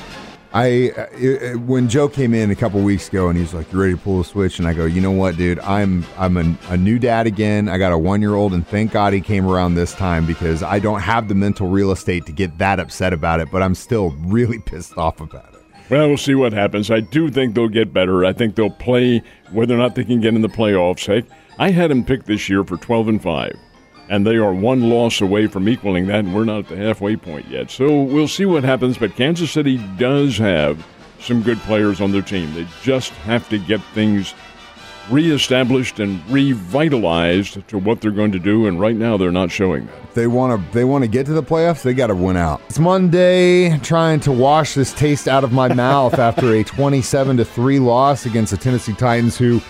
I, 0.54 0.66
it, 1.13 1.60
when 1.62 1.89
Joe 1.89 2.07
came 2.07 2.34
in 2.34 2.51
a 2.51 2.56
couple 2.56 2.81
weeks 2.81 3.10
ago, 3.10 3.30
and 3.30 3.38
he's 3.38 3.54
like, 3.54 3.72
"You 3.72 3.80
ready 3.80 3.94
to 3.94 4.00
pull 4.00 4.19
the 4.19 4.24
switch?" 4.24 4.60
and 4.60 4.68
I 4.68 4.74
go, 4.74 4.86
"You 4.86 5.01
know 5.01 5.12
what, 5.12 5.38
dude? 5.38 5.60
I'm 5.60 6.06
I'm 6.18 6.38
a, 6.38 6.57
a 6.69 6.78
new 6.78 7.00
dad 7.00 7.28
again. 7.28 7.69
I 7.69 7.78
got 7.78 7.92
a 7.92 7.98
one 7.98 8.22
year 8.22 8.36
old, 8.36 8.54
and 8.54 8.68
thank 8.68 8.92
God 8.92 9.13
he 9.13 9.22
came 9.22 9.48
around 9.48 9.75
this 9.75 9.94
time 9.94 10.25
because 10.25 10.63
I 10.63 10.80
don't 10.80 11.01
have 11.01 11.28
the 11.28 11.36
mental 11.36 11.69
real 11.69 11.92
estate 11.92 12.25
to 12.25 12.31
get 12.31 12.57
that 12.57 12.80
upset 12.80 13.13
about 13.13 13.40
it, 13.40 13.50
but 13.51 13.62
I'm 13.62 13.75
still 13.75 14.12
really 14.19 14.60
pissed 14.66 14.98
off 14.98 15.22
about 15.22 15.54
it." 15.54 15.57
Well, 15.90 16.10
we'll 16.10 16.18
see 16.18 16.36
what 16.36 16.51
happens. 16.51 16.92
I 16.92 17.00
do 17.00 17.30
think 17.30 17.56
they'll 17.56 17.69
get 17.69 17.94
better. 17.94 18.25
I 18.25 18.33
think 18.33 18.56
they'll 18.56 18.69
play 18.69 19.22
whether 19.51 19.74
or 19.74 19.78
not 19.78 19.95
they 19.95 20.04
can 20.04 20.19
get 20.19 20.33
in 20.33 20.42
the 20.42 20.50
playoffs. 20.50 21.06
Heck, 21.06 21.24
I 21.60 21.72
had 21.72 21.90
them 21.92 22.04
picked 22.04 22.25
this 22.25 22.50
year 22.50 22.63
for 22.63 22.78
12 22.78 23.07
and 23.07 23.22
5, 23.24 23.56
and 24.09 24.25
they 24.25 24.36
are 24.36 24.54
one 24.54 24.89
loss 24.89 25.21
away 25.21 25.48
from 25.48 25.68
equaling 25.68 26.07
that, 26.07 26.19
and 26.19 26.33
we're 26.33 26.45
not 26.45 26.59
at 26.59 26.68
the 26.69 26.77
halfway 26.77 27.15
point 27.15 27.48
yet. 27.48 27.69
So 27.69 28.01
we'll 28.04 28.27
see 28.27 28.45
what 28.45 28.63
happens. 28.63 28.98
But 28.98 29.15
Kansas 29.15 29.51
City 29.51 29.77
does 29.98 30.38
have 30.38 30.86
some 31.19 31.42
good 31.42 31.57
players 31.59 32.00
on 32.00 32.12
their 32.12 32.21
team. 32.21 32.54
They 32.54 32.68
just 32.83 33.12
have 33.12 33.50
to 33.50 33.57
get 33.57 33.81
things 33.94 34.33
reestablished 35.09 36.00
and 36.00 36.21
revitalized 36.30 37.65
to 37.69 37.77
what 37.77 38.01
they're 38.01 38.12
going 38.12 38.31
to 38.33 38.39
do, 38.39 38.68
and 38.68 38.80
right 38.80 38.95
now 38.95 39.18
they're 39.18 39.31
not 39.31 39.51
showing 39.51 39.86
that. 39.86 40.13
They 40.13 40.27
want 40.27 40.59
to 40.59 40.74
they 40.74 40.83
want 40.83 41.04
to 41.04 41.07
get 41.07 41.25
to 41.27 41.33
the 41.33 41.44
playoffs, 41.44 41.81
they 41.81 41.94
got 41.94 42.07
to 42.07 42.15
win 42.15 42.38
out. 42.38 42.62
It's 42.68 42.80
Monday, 42.80 43.77
trying 43.80 44.19
to 44.21 44.31
wash 44.31 44.73
this 44.73 44.94
taste 44.94 45.28
out 45.28 45.44
of 45.44 45.52
my 45.52 45.73
mouth 45.73 46.14
after 46.19 46.54
a 46.54 46.64
27 46.64 47.37
to 47.37 47.45
3 47.45 47.80
loss 47.80 48.26
against 48.26 48.52
the 48.52 48.57
Tennessee 48.57 48.94
Titans 48.94 49.37
who 49.37 49.61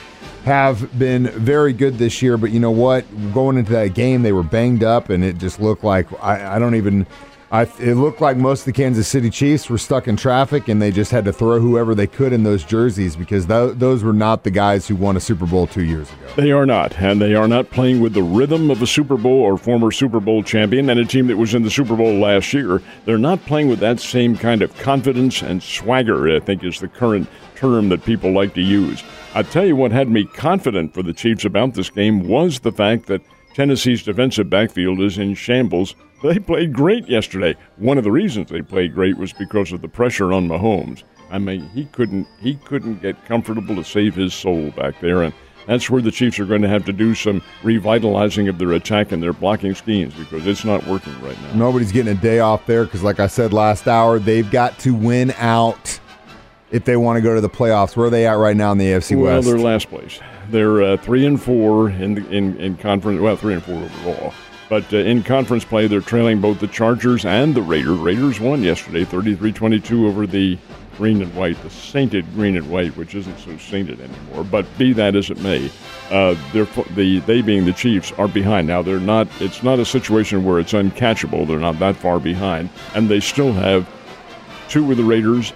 have 0.48 0.98
been 0.98 1.28
very 1.28 1.74
good 1.74 1.98
this 1.98 2.22
year, 2.22 2.38
but 2.38 2.52
you 2.52 2.60
know 2.60 2.72
what? 2.72 3.04
Going 3.34 3.58
into 3.58 3.74
that 3.74 3.94
game, 3.94 4.24
they 4.24 4.32
were 4.32 4.44
banged 4.44 4.82
up 4.82 5.10
and 5.10 5.24
it 5.24 5.38
just 5.38 5.60
looked 5.60 5.84
like 5.84 6.08
I, 6.24 6.56
I 6.56 6.60
don't 6.60 6.76
even 6.76 7.06
I, 7.50 7.62
it 7.80 7.96
looked 7.96 8.20
like 8.20 8.36
most 8.36 8.62
of 8.62 8.66
the 8.66 8.74
Kansas 8.74 9.08
City 9.08 9.30
Chiefs 9.30 9.70
were 9.70 9.78
stuck 9.78 10.08
in 10.08 10.18
traffic 10.18 10.68
and 10.68 10.82
they 10.82 10.92
just 10.92 11.12
had 11.12 11.24
to 11.26 11.34
throw 11.34 11.60
whoever 11.60 11.96
they 11.96 12.08
could 12.08 12.34
in 12.34 12.44
those 12.44 12.64
jerseys 12.64 13.16
because 13.16 13.48
tho- 13.48 13.74
those 13.74 14.04
were 14.04 14.14
not 14.14 14.44
the 14.44 14.52
guys 14.52 14.88
who 14.88 14.98
won 14.98 15.16
a 15.16 15.20
Super 15.22 15.46
Bowl 15.46 15.66
two 15.66 15.84
years 15.84 16.12
ago. 16.12 16.28
They 16.36 16.52
are 16.52 16.66
not, 16.66 17.00
and 17.00 17.22
they 17.22 17.36
are 17.36 17.48
not 17.48 17.70
playing 17.70 18.02
with 18.02 18.14
the 18.14 18.24
rhythm 18.24 18.70
of 18.70 18.82
a 18.82 18.88
Super 18.88 19.16
Bowl 19.16 19.42
or 19.42 19.58
former 19.58 19.92
Super 19.92 20.20
Bowl 20.20 20.44
champion 20.44 20.90
and 20.90 21.00
a 21.00 21.06
team 21.06 21.28
that 21.28 21.38
was 21.38 21.54
in 21.56 21.64
the 21.64 21.72
Super 21.72 21.96
Bowl 21.96 22.20
last 22.20 22.54
year. 22.54 22.82
They're 23.06 23.18
not 23.18 23.46
playing 23.46 23.70
with 23.70 23.80
that 23.80 24.02
same 24.02 24.36
kind 24.36 24.62
of 24.62 24.78
confidence 24.80 25.42
and 25.42 25.64
swagger, 25.64 26.36
I 26.36 26.40
think 26.40 26.66
is 26.66 26.82
the 26.82 26.90
current 26.90 27.30
term 27.58 27.90
that 27.90 28.06
people 28.06 28.32
like 28.32 28.54
to 28.54 28.62
use. 28.62 29.04
I 29.34 29.44
tell 29.44 29.66
you 29.66 29.76
what 29.76 29.92
had 29.92 30.10
me 30.10 30.26
confident 30.26 30.94
for 30.94 31.04
the 31.04 31.14
Chiefs 31.14 31.46
about 31.46 31.74
this 31.74 31.90
game 31.90 32.28
was 32.28 32.60
the 32.60 32.72
fact 32.72 33.08
that 33.08 33.22
Tennessee's 33.54 34.04
defensive 34.04 34.50
backfield 34.50 35.00
is 35.02 35.18
in 35.18 35.34
shambles. 35.34 35.96
They 36.24 36.40
played 36.40 36.74
great 36.74 37.08
yesterday. 37.08 37.56
One 37.78 37.98
of 37.98 38.04
the 38.04 38.12
reasons 38.12 38.50
they 38.50 38.62
played 38.62 38.94
great 38.96 39.18
was 39.18 39.34
because 39.34 39.72
of 39.72 39.82
the 39.82 39.88
pressure 39.88 40.34
on 40.34 40.48
Mahomes. 40.48 41.04
I 41.30 41.40
mean, 41.40 41.70
he 41.74 41.86
couldn't 41.86 42.28
he 42.40 42.56
couldn't 42.56 43.02
get 43.02 43.26
comfortable 43.26 43.76
to 43.76 43.84
save 43.84 44.16
his 44.16 44.34
soul 44.34 44.72
back 44.72 45.00
there, 45.02 45.24
and 45.24 45.34
that's 45.66 45.90
where 45.90 46.02
the 46.02 46.12
Chiefs 46.12 46.40
are 46.40 46.46
going 46.46 46.62
to 46.62 46.70
have 46.70 46.86
to 46.86 46.94
do 46.94 47.14
some 47.14 47.42
revitalizing 47.64 48.48
of 48.48 48.58
their 48.58 48.72
attack 48.72 49.12
and 49.12 49.22
their 49.22 49.34
blocking 49.34 49.76
schemes 49.76 50.14
because 50.14 50.48
it's 50.48 50.64
not 50.64 50.86
working 50.88 51.20
right 51.22 51.40
now. 51.42 51.54
Nobody's 51.54 51.92
getting 51.92 52.18
a 52.18 52.20
day 52.20 52.40
off 52.40 52.66
there 52.66 52.86
because, 52.86 53.04
like 53.04 53.20
I 53.20 53.28
said 53.28 53.54
last 53.54 53.88
hour, 53.88 54.18
they've 54.18 54.50
got 54.50 54.80
to 54.80 54.96
win 54.96 55.32
out 55.38 56.00
if 56.72 56.86
they 56.86 56.98
want 56.98 57.18
to 57.18 57.22
go 57.22 57.34
to 57.36 57.42
the 57.42 57.50
playoffs. 57.50 57.96
Where 57.96 58.08
are 58.08 58.10
they 58.10 58.28
at 58.28 58.34
right 58.34 58.56
now 58.56 58.72
in 58.72 58.78
the 58.78 58.86
AFC 58.88 59.16
Well, 59.16 59.36
West? 59.36 59.48
they're 59.48 59.58
last 59.58 59.90
place. 59.90 60.20
They're 60.50 60.82
uh, 60.82 60.98
three 60.98 61.26
and 61.26 61.42
four 61.42 61.90
in 61.90 62.16
the, 62.16 62.30
in 62.30 62.58
in 62.60 62.78
conference. 62.78 63.20
Well, 63.20 63.36
three 63.36 63.54
and 63.54 63.64
four 63.64 63.76
overall. 63.76 64.34
But 64.70 64.94
uh, 64.94 64.98
in 64.98 65.24
conference 65.24 65.64
play, 65.64 65.88
they're 65.88 66.02
trailing 66.02 66.42
both 66.42 66.60
the 66.60 66.68
Chargers 66.68 67.26
and 67.26 67.56
the 67.56 67.62
Raiders. 67.62 67.98
Raiders 68.00 68.40
won 68.42 68.64
yesterday, 68.64 69.06
33-22 69.06 70.06
over 70.06 70.28
the 70.28 70.58
green 70.98 71.22
and 71.22 71.34
white, 71.36 71.62
the 71.64 71.70
sainted 71.70 72.26
green 72.34 72.58
and 72.58 72.70
white, 72.70 72.96
which 72.98 73.16
isn't 73.16 73.40
so 73.40 73.56
sainted 73.58 74.02
anymore. 74.02 74.44
But 74.44 74.66
be 74.78 74.92
that 74.94 75.16
as 75.16 75.30
it 75.30 75.40
may, 75.40 75.72
uh, 76.12 76.36
the 76.52 77.22
they 77.26 77.42
being 77.42 77.66
the 77.66 77.72
Chiefs 77.72 78.12
are 78.14 78.28
behind 78.28 78.68
now. 78.68 78.82
They're 78.82 79.00
not. 79.00 79.28
It's 79.40 79.64
not 79.64 79.80
a 79.80 79.86
situation 79.86 80.44
where 80.44 80.60
it's 80.60 80.74
uncatchable. 80.74 81.48
They're 81.48 81.60
not 81.60 81.80
that 81.80 81.96
far 81.96 82.20
behind, 82.20 82.70
and 82.94 83.08
they 83.08 83.20
still 83.22 83.54
have 83.54 83.88
two 84.68 84.84
with 84.84 84.98
the 84.98 85.04
Raiders 85.04 85.54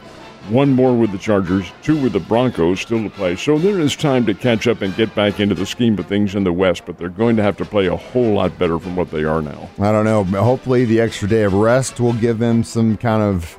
one 0.50 0.71
more 0.71 0.95
with 0.95 1.12
the 1.12 1.17
Chargers, 1.17 1.71
two 1.81 2.01
with 2.01 2.13
the 2.13 2.19
Broncos 2.19 2.81
still 2.81 3.03
to 3.03 3.10
play. 3.10 3.36
So 3.36 3.57
there 3.57 3.79
is 3.79 3.95
time 3.95 4.25
to 4.25 4.33
catch 4.33 4.67
up 4.67 4.81
and 4.81 4.95
get 4.95 5.13
back 5.15 5.39
into 5.39 5.55
the 5.55 5.65
scheme 5.65 5.98
of 5.98 6.07
things 6.07 6.36
in 6.36 6.43
the 6.43 6.53
West, 6.53 6.83
but 6.86 6.98
they're 6.98 7.10
going 7.10 7.36
to 7.38 7.43
have 7.43 7.57
to 7.57 7.65
play 7.65 7.88
a 7.88 7.95
whole 7.95 8.33
lot 8.33 8.57
better 8.57 8.79
from 8.79 8.95
what 8.95 9.12
they 9.12 9.24
are 9.24 9.41
now. 9.41 9.69
I 9.79 9.91
don't 9.91 10.05
know. 10.05 10.24
Hopefully, 10.24 10.86
the 10.86 11.00
extra 11.00 11.27
day 11.27 11.43
of 11.43 11.53
rest 11.53 12.00
will 12.00 12.13
give 12.13 12.39
them 12.39 12.63
some 12.63 12.98
kind 12.98 13.21
of. 13.21 13.57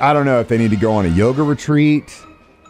I 0.00 0.12
don't 0.12 0.26
know 0.26 0.40
if 0.40 0.48
they 0.48 0.58
need 0.58 0.70
to 0.70 0.76
go 0.76 0.92
on 0.92 1.06
a 1.06 1.10
yoga 1.10 1.42
retreat 1.42 2.12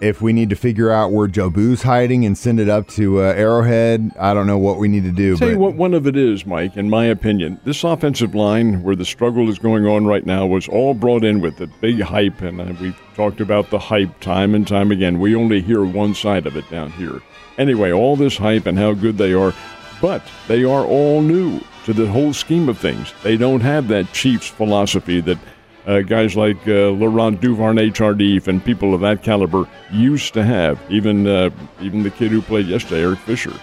if 0.02 0.20
we 0.20 0.32
need 0.32 0.50
to 0.50 0.56
figure 0.56 0.90
out 0.90 1.12
where 1.12 1.28
Joe 1.28 1.48
Jobu's 1.48 1.82
hiding 1.82 2.26
and 2.26 2.36
send 2.36 2.58
it 2.58 2.68
up 2.68 2.88
to 2.88 3.20
uh, 3.20 3.34
Arrowhead, 3.34 4.10
I 4.18 4.34
don't 4.34 4.48
know 4.48 4.58
what 4.58 4.78
we 4.78 4.88
need 4.88 5.04
to 5.04 5.12
do. 5.12 5.36
Tell 5.36 5.48
but. 5.48 5.52
you 5.52 5.58
what, 5.58 5.74
one 5.74 5.94
of 5.94 6.08
it 6.08 6.16
is, 6.16 6.44
Mike. 6.44 6.76
In 6.76 6.90
my 6.90 7.06
opinion, 7.06 7.60
this 7.64 7.84
offensive 7.84 8.34
line, 8.34 8.82
where 8.82 8.96
the 8.96 9.04
struggle 9.04 9.48
is 9.48 9.60
going 9.60 9.86
on 9.86 10.04
right 10.04 10.26
now, 10.26 10.44
was 10.44 10.68
all 10.68 10.94
brought 10.94 11.24
in 11.24 11.40
with 11.40 11.56
the 11.56 11.68
big 11.80 12.00
hype, 12.00 12.42
and 12.42 12.60
uh, 12.60 12.74
we've 12.80 13.00
talked 13.14 13.40
about 13.40 13.70
the 13.70 13.78
hype 13.78 14.18
time 14.20 14.56
and 14.56 14.66
time 14.66 14.90
again. 14.90 15.20
We 15.20 15.36
only 15.36 15.60
hear 15.60 15.84
one 15.84 16.14
side 16.14 16.46
of 16.46 16.56
it 16.56 16.68
down 16.68 16.90
here. 16.92 17.22
Anyway, 17.56 17.92
all 17.92 18.16
this 18.16 18.36
hype 18.36 18.66
and 18.66 18.76
how 18.76 18.94
good 18.94 19.18
they 19.18 19.32
are, 19.32 19.54
but 20.00 20.22
they 20.48 20.64
are 20.64 20.84
all 20.84 21.22
new 21.22 21.60
to 21.84 21.92
the 21.92 22.08
whole 22.08 22.32
scheme 22.32 22.68
of 22.68 22.78
things. 22.78 23.12
They 23.22 23.36
don't 23.36 23.60
have 23.60 23.88
that 23.88 24.12
Chiefs 24.12 24.48
philosophy 24.48 25.20
that 25.20 25.38
uh, 25.86 26.00
guys 26.00 26.36
like 26.36 26.56
uh, 26.68 26.90
Laurent 26.90 27.40
Duvernay 27.40 27.90
Tardif 27.90 28.48
and 28.48 28.64
people 28.64 28.94
of 28.94 29.00
that 29.00 29.22
caliber 29.22 29.68
used 29.90 30.34
to 30.34 30.44
have. 30.44 30.80
Even 30.90 31.26
uh, 31.26 31.50
even 31.80 32.02
the 32.02 32.10
kid 32.10 32.30
who 32.30 32.42
played 32.42 32.66
yesterday, 32.66 33.02
Eric 33.02 33.18
Fisher, 33.20 33.54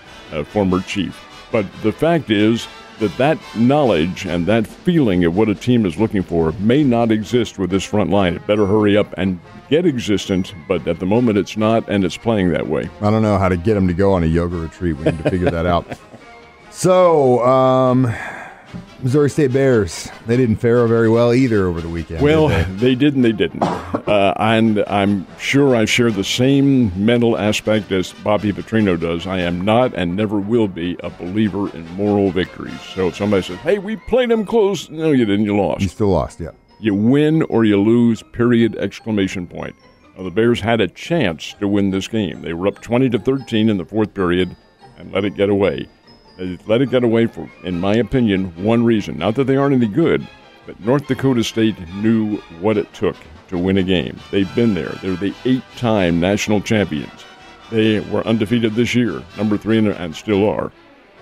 former 0.45 0.81
Chief. 0.81 1.25
But 1.51 1.65
the 1.81 1.91
fact 1.91 2.29
is 2.29 2.67
that 2.99 3.15
that 3.17 3.37
knowledge 3.55 4.25
and 4.25 4.45
that 4.45 4.67
feeling 4.67 5.23
of 5.23 5.35
what 5.35 5.49
a 5.49 5.55
team 5.55 5.85
is 5.85 5.97
looking 5.97 6.21
for 6.21 6.51
may 6.53 6.83
not 6.83 7.11
exist 7.11 7.57
with 7.57 7.69
this 7.69 7.83
front 7.83 8.09
line. 8.09 8.35
It 8.35 8.45
better 8.45 8.65
hurry 8.65 8.97
up 8.97 9.13
and 9.17 9.39
get 9.69 9.85
existent, 9.85 10.53
but 10.67 10.85
at 10.87 10.99
the 10.99 11.05
moment 11.05 11.37
it's 11.37 11.57
not, 11.57 11.87
and 11.89 12.03
it's 12.03 12.17
playing 12.17 12.49
that 12.51 12.67
way. 12.67 12.89
I 13.01 13.09
don't 13.09 13.21
know 13.21 13.37
how 13.37 13.49
to 13.49 13.57
get 13.57 13.75
them 13.75 13.87
to 13.87 13.93
go 13.93 14.13
on 14.13 14.23
a 14.23 14.27
yoga 14.27 14.57
retreat. 14.57 14.97
We 14.97 15.05
need 15.05 15.23
to 15.23 15.29
figure 15.29 15.49
that 15.49 15.65
out. 15.65 15.85
So, 16.71 17.43
um, 17.43 18.05
Missouri 19.01 19.29
State 19.29 19.53
Bears. 19.53 20.09
They 20.27 20.37
didn't 20.37 20.57
fare 20.57 20.85
very 20.87 21.09
well 21.09 21.33
either 21.33 21.65
over 21.65 21.81
the 21.81 21.89
weekend. 21.89 22.21
Well, 22.21 22.49
did 22.49 22.67
they? 22.67 22.73
they? 22.89 22.95
did 22.95 23.15
and 23.15 23.23
they 23.23 23.31
didn't. 23.31 23.63
Uh, 23.63 24.33
and 24.37 24.83
I'm 24.87 25.25
sure 25.37 25.75
I 25.75 25.85
share 25.85 26.11
the 26.11 26.23
same 26.23 26.91
mental 27.05 27.37
aspect 27.37 27.91
as 27.91 28.11
Bobby 28.11 28.51
Petrino 28.51 28.99
does. 28.99 29.25
I 29.25 29.39
am 29.39 29.61
not 29.61 29.93
and 29.93 30.15
never 30.15 30.39
will 30.39 30.67
be 30.67 30.97
a 31.01 31.09
believer 31.09 31.73
in 31.75 31.87
moral 31.95 32.31
victories. 32.31 32.79
So 32.93 33.07
if 33.07 33.15
somebody 33.15 33.43
says, 33.43 33.57
hey, 33.59 33.79
we 33.79 33.95
played 33.95 34.29
them 34.29 34.45
close, 34.45 34.89
no, 34.89 35.11
you 35.11 35.25
didn't. 35.25 35.45
You 35.45 35.57
lost. 35.57 35.81
You 35.81 35.87
still 35.87 36.09
lost, 36.09 36.39
yeah. 36.39 36.51
You 36.79 36.95
win 36.95 37.43
or 37.43 37.65
you 37.65 37.81
lose, 37.81 38.23
period, 38.33 38.75
exclamation 38.77 39.47
point. 39.47 39.75
Now, 40.17 40.23
the 40.23 40.31
Bears 40.31 40.59
had 40.59 40.81
a 40.81 40.87
chance 40.87 41.53
to 41.61 41.67
win 41.67 41.91
this 41.91 42.07
game. 42.07 42.41
They 42.41 42.53
were 42.53 42.67
up 42.67 42.81
20 42.81 43.09
to 43.11 43.19
13 43.19 43.69
in 43.69 43.77
the 43.77 43.85
fourth 43.85 44.13
period 44.13 44.55
and 44.97 45.11
let 45.13 45.23
it 45.23 45.35
get 45.35 45.49
away. 45.49 45.87
Let 46.65 46.81
it 46.81 46.89
get 46.89 47.03
away 47.03 47.27
for, 47.27 47.49
in 47.63 47.79
my 47.79 47.95
opinion, 47.95 48.53
one 48.63 48.85
reason. 48.85 49.17
Not 49.17 49.35
that 49.35 49.43
they 49.45 49.57
aren't 49.57 49.75
any 49.75 49.87
good, 49.87 50.25
but 50.65 50.79
North 50.79 51.07
Dakota 51.07 51.43
State 51.43 51.77
knew 51.95 52.37
what 52.61 52.77
it 52.77 52.93
took 52.93 53.17
to 53.49 53.57
win 53.57 53.77
a 53.77 53.83
game. 53.83 54.17
They've 54.31 54.55
been 54.55 54.73
there. 54.73 54.93
They're 55.01 55.15
the 55.15 55.33
eight-time 55.43 56.19
national 56.19 56.61
champions. 56.61 57.25
They 57.71 57.99
were 57.99 58.25
undefeated 58.25 58.73
this 58.75 58.95
year, 58.95 59.21
number 59.37 59.57
three, 59.57 59.79
and 59.79 60.15
still 60.15 60.47
are. 60.49 60.71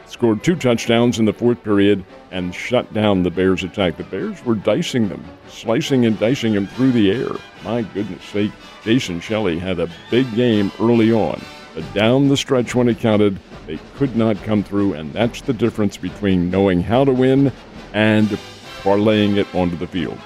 Scored 0.06 0.44
two 0.44 0.56
touchdowns 0.56 1.20
in 1.20 1.26
the 1.26 1.34
fourth 1.34 1.64
period 1.64 2.06
and 2.32 2.54
shut 2.56 2.94
down 2.94 3.24
the 3.24 3.32
Bears' 3.32 3.64
attack. 3.64 3.98
The 3.98 4.04
Bears 4.04 4.44
were 4.46 4.56
dicing 4.56 5.10
them, 5.10 5.24
slicing 5.48 6.06
and 6.06 6.18
dicing 6.20 6.54
them 6.54 6.68
through 6.68 6.92
the 6.92 7.12
air. 7.12 7.32
My 7.64 7.82
goodness 7.82 8.24
sake, 8.24 8.52
Jason 8.84 9.20
Shelley 9.20 9.60
had 9.60 9.80
a 9.80 9.90
big 10.10 10.34
game 10.36 10.72
early 10.80 11.12
on, 11.12 11.42
but 11.76 11.94
down 11.94 12.30
the 12.30 12.38
stretch 12.38 12.76
when 12.76 12.88
it 12.88 13.00
counted, 13.00 13.40
they 13.68 13.78
could 13.96 14.16
not 14.16 14.38
come 14.44 14.64
through, 14.64 14.94
and 14.94 15.14
that's 15.14 15.42
the 15.42 15.54
difference 15.54 15.98
between 15.98 16.50
knowing 16.50 16.82
how 16.82 17.04
to 17.04 17.12
win 17.12 17.52
and 17.94 18.28
parlaying 18.82 19.36
it 19.36 19.54
onto 19.54 19.76
the 19.76 19.86
field. 19.86 20.18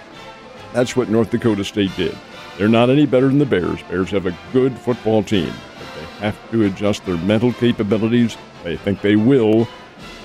That's 0.73 0.95
what 0.95 1.09
North 1.09 1.31
Dakota 1.31 1.65
State 1.65 1.93
did. 1.97 2.15
They're 2.57 2.69
not 2.69 2.89
any 2.89 3.05
better 3.05 3.27
than 3.27 3.39
the 3.39 3.45
Bears. 3.45 3.81
Bears 3.83 4.11
have 4.11 4.27
a 4.27 4.37
good 4.53 4.77
football 4.77 5.23
team, 5.23 5.51
but 5.77 5.95
they 5.95 6.25
have 6.25 6.51
to 6.51 6.65
adjust 6.65 7.03
their 7.05 7.17
mental 7.17 7.51
capabilities. 7.53 8.37
They 8.63 8.77
think 8.77 9.01
they 9.01 9.15
will. 9.15 9.67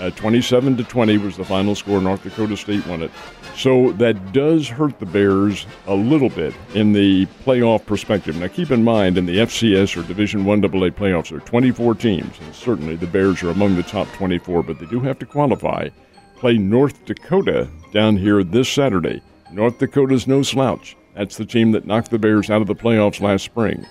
Uh, 0.00 0.10
27 0.10 0.76
to 0.76 0.84
20 0.84 1.18
was 1.18 1.36
the 1.36 1.44
final 1.44 1.74
score. 1.74 2.00
North 2.00 2.22
Dakota 2.22 2.56
State 2.56 2.86
won 2.86 3.02
it. 3.02 3.10
So 3.56 3.92
that 3.92 4.32
does 4.32 4.68
hurt 4.68 4.98
the 4.98 5.06
Bears 5.06 5.66
a 5.86 5.94
little 5.94 6.28
bit 6.28 6.54
in 6.74 6.92
the 6.92 7.24
playoff 7.44 7.86
perspective. 7.86 8.36
Now, 8.36 8.48
keep 8.48 8.70
in 8.70 8.84
mind, 8.84 9.16
in 9.16 9.24
the 9.24 9.38
FCS 9.38 9.96
or 9.96 10.06
Division 10.06 10.44
One 10.44 10.62
AA 10.62 10.90
playoffs, 10.90 11.30
there 11.30 11.38
are 11.38 11.40
24 11.40 11.94
teams, 11.94 12.38
and 12.40 12.54
certainly 12.54 12.96
the 12.96 13.06
Bears 13.06 13.42
are 13.42 13.50
among 13.50 13.76
the 13.76 13.82
top 13.82 14.08
24. 14.12 14.62
But 14.62 14.78
they 14.78 14.86
do 14.86 15.00
have 15.00 15.18
to 15.20 15.26
qualify. 15.26 15.88
Play 16.36 16.58
North 16.58 17.02
Dakota 17.06 17.68
down 17.92 18.18
here 18.18 18.44
this 18.44 18.68
Saturday. 18.68 19.22
North 19.50 19.78
Dakota's 19.78 20.26
no 20.26 20.42
slouch. 20.42 20.94
That's 21.14 21.38
the 21.38 21.46
team 21.46 21.72
that 21.72 21.86
knocked 21.86 22.10
the 22.10 22.18
Bears 22.18 22.50
out 22.50 22.60
of 22.60 22.66
the 22.66 22.74
playoffs 22.74 23.22
last 23.22 23.44
spring. 23.44 23.86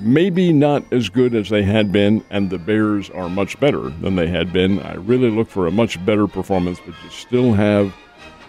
Maybe 0.00 0.52
not 0.52 0.84
as 0.92 1.08
good 1.08 1.34
as 1.34 1.48
they 1.48 1.62
had 1.62 1.90
been, 1.90 2.22
and 2.30 2.50
the 2.50 2.58
Bears 2.58 3.10
are 3.10 3.28
much 3.28 3.58
better 3.58 3.88
than 3.88 4.16
they 4.16 4.26
had 4.26 4.52
been. 4.52 4.80
I 4.80 4.94
really 4.94 5.30
look 5.30 5.48
for 5.48 5.66
a 5.66 5.70
much 5.70 6.04
better 6.04 6.26
performance, 6.26 6.78
but 6.84 6.94
you 7.02 7.10
still 7.10 7.52
have 7.54 7.94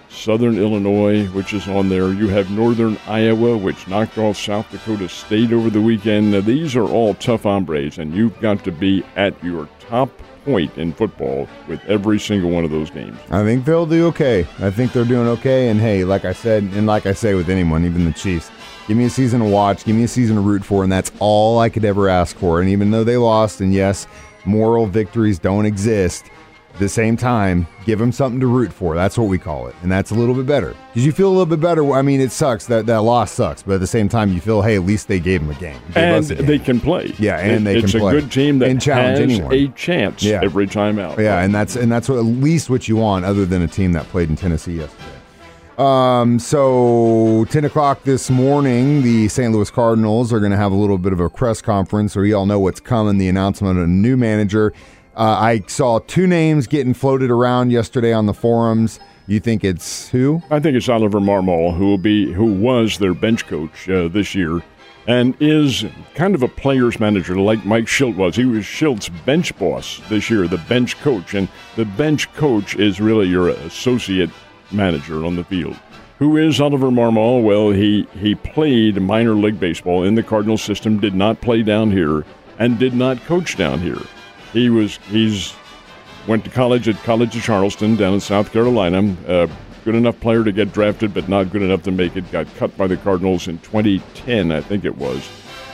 Southern 0.10 0.58
Illinois, 0.58 1.26
which 1.28 1.54
is 1.54 1.68
on 1.68 1.90
there. 1.90 2.12
You 2.12 2.28
have 2.30 2.50
Northern 2.52 2.98
Iowa, 3.08 3.58
which 3.58 3.88
knocked 3.88 4.18
off 4.18 4.38
South 4.38 4.70
Dakota 4.72 5.08
State 5.08 5.52
over 5.54 5.70
the 5.70 5.82
weekend. 5.82 6.32
Now, 6.32 6.42
these 6.42 6.76
are 6.76 6.88
all 6.88 7.14
tough 7.16 7.44
hombres, 7.44 7.98
and 7.98 8.14
you've 8.14 8.40
got 8.40 8.64
to 8.64 8.72
be 8.72 9.04
at 9.16 9.42
your 9.44 9.70
top 9.80 10.10
point 10.44 10.78
in 10.78 10.94
football 10.94 11.48
with 11.68 11.84
every 11.86 12.20
single 12.20 12.50
one 12.50 12.64
of 12.64 12.72
those 12.72 12.90
games. 12.90 13.18
I 13.30 13.44
think 13.44 13.66
they'll 13.66 13.86
do 13.86 14.08
okay. 14.08 14.48
I 14.60 14.72
think 14.72 14.94
they're 14.94 15.06
doing 15.06 15.28
okay. 15.28 15.70
And 15.70 15.80
hey, 15.80 16.04
like 16.04 16.24
I 16.26 16.34
said, 16.34 16.64
and 16.74 16.88
like 16.88 17.06
I 17.06 17.14
say 17.14 17.34
with 17.34 17.50
anyone, 17.50 17.86
even 17.86 18.06
the 18.06 18.14
Chiefs, 18.14 18.50
give 18.88 18.98
me 18.98 19.06
a 19.06 19.10
season 19.10 19.42
to 19.42 19.46
watch, 19.46 19.84
give 19.86 19.96
me 19.96 20.04
a 20.04 20.08
season 20.08 20.36
to 20.36 20.42
root 20.42 20.64
for, 20.64 20.84
and 20.84 20.92
that's 20.92 21.12
all 21.20 21.60
I 21.60 21.70
could 21.70 21.86
ever 21.86 22.10
ask 22.10 22.36
for. 22.38 22.62
And 22.62 22.70
even 22.70 22.92
though 22.92 23.04
they 23.04 23.18
lost, 23.18 23.62
and 23.62 23.74
yes, 23.74 24.08
moral 24.46 24.88
victories 24.88 25.40
don't 25.40 25.66
exist 25.66 26.26
the 26.80 26.88
same 26.88 27.18
time, 27.18 27.68
give 27.86 28.00
them 28.00 28.12
something 28.12 28.40
to 28.40 28.48
root 28.48 28.72
for. 28.72 28.96
That's 28.96 29.18
what 29.18 29.28
we 29.28 29.38
call 29.38 29.68
it. 29.68 29.76
And 29.82 29.92
that's 29.92 30.12
a 30.12 30.14
little 30.14 30.36
bit 30.36 30.46
better. 30.46 30.76
Because 30.90 31.06
you 31.06 31.12
feel 31.12 31.28
a 31.28 31.32
little 31.32 31.46
bit 31.46 31.60
better. 31.60 31.92
I 31.94 32.02
mean, 32.02 32.22
it 32.22 32.32
sucks. 32.32 32.68
That, 32.68 32.86
that 32.86 33.02
loss 33.02 33.32
sucks. 33.32 33.64
But 33.64 33.76
at 33.76 33.80
the 33.80 33.88
same 33.88 34.08
time, 34.10 34.32
you 34.32 34.40
feel, 34.40 34.62
hey, 34.62 34.76
at 34.76 34.84
least 34.84 35.08
they 35.08 35.20
gave 35.20 35.42
them 35.42 35.50
a 35.50 35.60
game. 35.60 35.82
and 35.96 36.32
a 36.32 36.36
game. 36.36 36.46
they 36.46 36.60
can 36.60 36.80
play. 36.80 37.14
Yeah, 37.18 37.40
and 37.40 37.66
they 37.66 37.82
can 37.82 37.90
play. 37.90 38.16
It's 38.16 38.26
a 38.26 38.28
good 38.28 38.32
team 38.32 38.60
that 38.60 38.70
and 38.70 38.82
challenge 38.82 39.20
has 39.20 39.40
anyone. 39.40 39.54
a 39.54 39.68
chance 39.70 40.24
yeah. 40.24 40.42
every 40.44 40.68
time 40.68 41.00
out. 41.00 41.20
Yeah, 41.20 41.42
and 41.42 41.54
that's 41.54 41.76
and 41.76 41.92
that's 41.92 42.10
what, 42.10 42.20
at 42.20 42.26
least 42.26 42.70
what 42.70 42.88
you 42.88 42.96
want 42.96 43.26
other 43.26 43.46
than 43.46 43.62
a 43.62 43.68
team 43.68 43.94
that 43.94 44.06
played 44.10 44.30
in 44.30 44.36
Tennessee 44.36 44.74
yesterday. 44.74 45.17
Um, 45.78 46.40
so 46.40 47.46
10 47.50 47.66
o'clock 47.66 48.02
this 48.02 48.32
morning, 48.32 49.04
the 49.04 49.28
St. 49.28 49.54
Louis 49.54 49.70
Cardinals 49.70 50.34
are 50.34 50.40
going 50.40 50.52
to 50.52 50.58
have 50.58 50.72
a 50.72 50.76
little 50.76 50.98
bit 50.98 51.14
of 51.14 51.20
a 51.20 51.30
press 51.30 51.62
conference 51.62 52.14
so 52.14 52.22
you 52.22 52.36
all 52.36 52.48
know 52.48 52.60
what's 52.60 52.80
coming, 52.80 53.20
the 53.20 53.30
announcement 53.30 53.78
of 53.78 53.84
a 53.84 53.88
new 53.88 54.18
manager. 54.18 54.74
Uh, 55.16 55.38
I 55.40 55.62
saw 55.68 56.00
two 56.00 56.26
names 56.26 56.66
getting 56.66 56.96
floated 56.96 57.30
around 57.30 57.72
yesterday 57.72 58.12
on 58.12 58.26
the 58.26 58.34
forums. 58.34 59.00
You 59.28 59.40
think 59.40 59.64
it's 59.64 60.10
who? 60.10 60.42
I 60.50 60.60
think 60.60 60.76
it's 60.76 60.90
Oliver 60.90 61.20
Marmol, 61.20 61.76
who 61.78 61.86
will 61.86 61.98
be 62.00 62.32
who 62.34 62.54
was 62.54 62.98
their 62.98 63.14
bench 63.14 63.46
coach 63.46 63.88
uh, 63.88 64.08
this 64.08 64.34
year, 64.34 64.64
and 65.06 65.36
is 65.40 65.86
kind 66.16 66.34
of 66.34 66.42
a 66.42 66.48
players 66.48 67.00
manager 67.00 67.38
like 67.38 67.66
Mike 67.66 67.86
Shildt 67.86 68.16
was. 68.16 68.36
He 68.36 68.46
was 68.46 68.64
Shildt's 68.64 69.10
bench 69.10 69.56
boss 69.60 70.02
this 70.10 70.30
year, 70.30 70.48
the 70.48 70.58
bench 70.70 71.00
coach, 71.02 71.36
and 71.36 71.48
the 71.76 71.86
bench 71.86 72.32
coach 72.34 72.76
is 72.78 73.00
really 73.00 73.28
your 73.28 73.50
associate 73.50 74.32
manager 74.72 75.26
on 75.26 75.36
the 75.36 75.44
field. 75.44 75.78
Who 76.20 76.36
is 76.36 76.60
Oliver 76.60 76.90
Marmol? 76.90 77.44
Well, 77.44 77.70
he 77.70 78.08
he 78.20 78.34
played 78.34 79.00
minor 79.02 79.36
league 79.36 79.60
baseball 79.60 80.04
in 80.04 80.16
the 80.16 80.24
Cardinal 80.24 80.58
system, 80.58 81.00
did 81.00 81.14
not 81.14 81.42
play 81.42 81.62
down 81.62 81.92
here, 81.92 82.26
and 82.58 82.80
did 82.80 82.96
not 82.96 83.24
coach 83.26 83.56
down 83.56 83.80
here. 83.80 84.02
He 84.52 84.70
was 84.70 84.98
he's 85.10 85.54
went 86.28 86.44
to 86.44 86.50
college 86.50 86.88
at 86.88 86.96
College 87.04 87.36
of 87.36 87.44
Charleston 87.44 87.96
down 87.96 88.16
in 88.16 88.20
South 88.20 88.52
Carolina. 88.52 89.16
Uh, 89.28 89.48
good 89.86 89.96
enough 89.96 90.20
player 90.20 90.44
to 90.44 90.52
get 90.52 90.74
drafted, 90.74 91.14
but 91.14 91.30
not 91.30 91.52
good 91.52 91.62
enough 91.62 91.84
to 91.84 91.92
make 91.92 92.16
it. 92.18 92.30
Got 92.32 92.54
cut 92.56 92.76
by 92.78 92.88
the 92.88 92.98
Cardinals 92.98 93.48
in 93.48 93.60
2010, 93.60 94.52
I 94.52 94.60
think 94.60 94.86
it 94.86 94.98
was, 94.98 95.30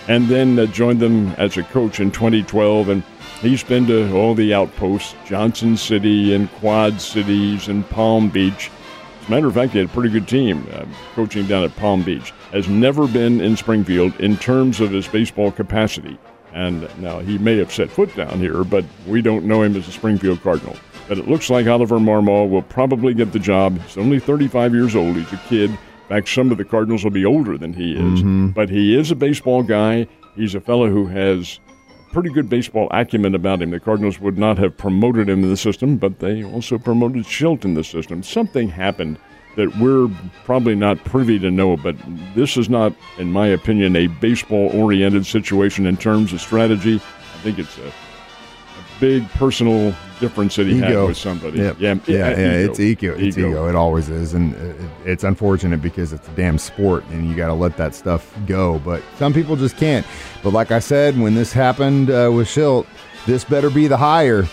and 0.08 0.28
then 0.28 0.60
uh, 0.60 0.66
joined 0.68 1.00
them 1.00 1.30
as 1.38 1.58
a 1.58 1.64
coach 1.64 2.00
in 2.00 2.12
2012. 2.12 2.90
And 2.90 3.04
he's 3.42 3.64
been 3.64 3.88
to 3.88 4.14
all 4.14 4.36
the 4.36 4.54
outposts, 4.54 5.16
Johnson 5.26 5.78
City 5.78 6.36
and 6.36 6.52
Quad 6.54 7.02
Cities 7.02 7.68
and 7.70 7.90
Palm 7.90 8.30
Beach. 8.30 8.70
As 9.24 9.30
a 9.30 9.32
matter 9.32 9.48
of 9.48 9.54
fact, 9.54 9.72
he 9.72 9.80
had 9.80 9.88
a 9.88 9.94
pretty 9.94 10.10
good 10.10 10.28
team 10.28 10.68
uh, 10.74 10.84
coaching 11.16 11.48
down 11.48 11.64
at 11.64 11.74
Palm 11.78 12.04
Beach. 12.04 12.32
Has 12.52 12.68
never 12.68 13.08
been 13.08 13.40
in 13.40 13.56
Springfield 13.56 14.14
in 14.20 14.36
terms 14.36 14.82
of 14.82 14.92
his 14.92 15.08
baseball 15.08 15.50
capacity. 15.50 16.18
And 16.52 16.90
now 17.00 17.20
he 17.20 17.38
may 17.38 17.58
have 17.60 17.72
set 17.72 17.90
foot 17.90 18.14
down 18.18 18.40
here, 18.40 18.66
but 18.66 18.84
we 19.08 19.22
don't 19.22 19.46
know 19.46 19.64
him 19.64 19.78
as 19.78 19.88
a 19.88 19.94
Springfield 19.94 20.44
Cardinal. 20.44 20.76
But 21.08 21.20
it 21.20 21.30
looks 21.30 21.50
like 21.50 21.68
Oliver 21.68 22.00
Marmol 22.00 22.50
will 22.50 22.64
probably 22.64 23.14
get 23.14 23.32
the 23.32 23.40
job. 23.40 23.80
He's 23.80 23.98
only 23.98 24.20
35 24.20 24.74
years 24.74 24.94
old. 24.94 25.16
He's 25.16 25.32
a 25.32 25.42
kid. 25.48 25.70
In 25.70 25.78
fact, 26.10 26.28
some 26.28 26.52
of 26.52 26.58
the 26.58 26.66
Cardinals 26.66 27.06
will 27.06 27.12
be 27.12 27.26
older 27.26 27.58
than 27.58 27.72
he 27.72 27.94
is. 27.94 28.20
Mm-hmm. 28.20 28.48
But 28.50 28.70
he 28.70 28.94
is 28.94 29.10
a 29.10 29.16
baseball 29.16 29.64
guy. 29.64 30.06
He's 30.36 30.54
a 30.54 30.60
fellow 30.60 30.90
who 30.90 31.08
has 31.08 31.62
pretty 32.14 32.30
good 32.30 32.48
baseball 32.48 32.88
acumen 32.92 33.34
about 33.34 33.62
him. 33.62 33.72
The 33.72 33.80
Cardinals 33.80 34.20
would 34.20 34.38
not 34.38 34.60
have 34.60 34.78
promoted 34.78 35.28
him 35.28 35.44
in 35.44 35.50
the 35.50 35.58
system, 35.58 35.98
but 35.98 36.20
they 36.20 36.44
also 36.44 36.78
promoted 36.78 37.26
Shildt 37.26 37.66
in 37.66 37.74
the 37.74 37.84
system. 37.84 38.22
Something 38.22 38.70
happened 38.70 39.18
that 39.56 39.76
we're 39.78 40.10
probably 40.46 40.76
not 40.76 41.04
privy 41.04 41.40
to 41.40 41.50
know, 41.50 41.76
but 41.76 41.96
this 42.36 42.56
is 42.56 42.70
not, 42.70 42.94
in 43.18 43.32
my 43.32 43.48
opinion, 43.48 43.96
a 43.96 44.08
baseball 44.08 44.70
oriented 44.80 45.26
situation 45.26 45.88
in 45.88 45.98
terms 45.98 46.34
of 46.34 46.42
strategy. 46.42 46.96
I 46.98 47.38
think 47.40 47.58
it's 47.60 47.78
a, 47.80 47.92
a 48.78 49.00
big 49.00 49.28
personal 49.32 49.94
difference 50.20 50.56
that 50.56 50.68
he 50.68 50.80
had 50.80 50.96
with 50.96 51.18
somebody. 51.18 51.60
Yep. 51.60 51.78
Yeah, 51.80 51.96
yeah, 52.08 52.30
yeah, 52.30 52.32
ego. 52.32 52.72
it's 52.72 52.80
ego. 52.80 53.16
It's 53.18 53.38
ego. 53.38 53.68
It 53.68 53.76
always 53.76 54.10
is, 54.10 54.34
and 54.34 54.54
it, 54.56 54.76
it's 55.06 55.24
unfortunate 55.24 55.82
because 55.82 56.14
it's 56.14 56.28
a 56.28 56.32
damn 56.32 56.58
sport, 56.58 57.04
and 57.10 57.28
you 57.28 57.36
got 57.36 57.48
to 57.48 57.54
let 57.54 57.78
that 57.78 57.94
stuff 57.96 58.34
go. 58.46 58.80
But 58.80 59.04
some 59.18 59.34
people 59.34 59.56
just 59.56 59.78
can't. 59.78 60.06
But 60.44 60.54
like 60.54 60.72
I 60.72 60.80
said, 60.80 61.20
when 61.20 61.36
this 61.36 61.52
happened 61.52 62.10
uh, 62.10 62.32
with 62.34 62.48
Shildt, 62.48 62.88
this 63.26 63.44
better 63.44 63.70
be 63.70 63.88
the 63.88 63.98
higher, 63.98 64.46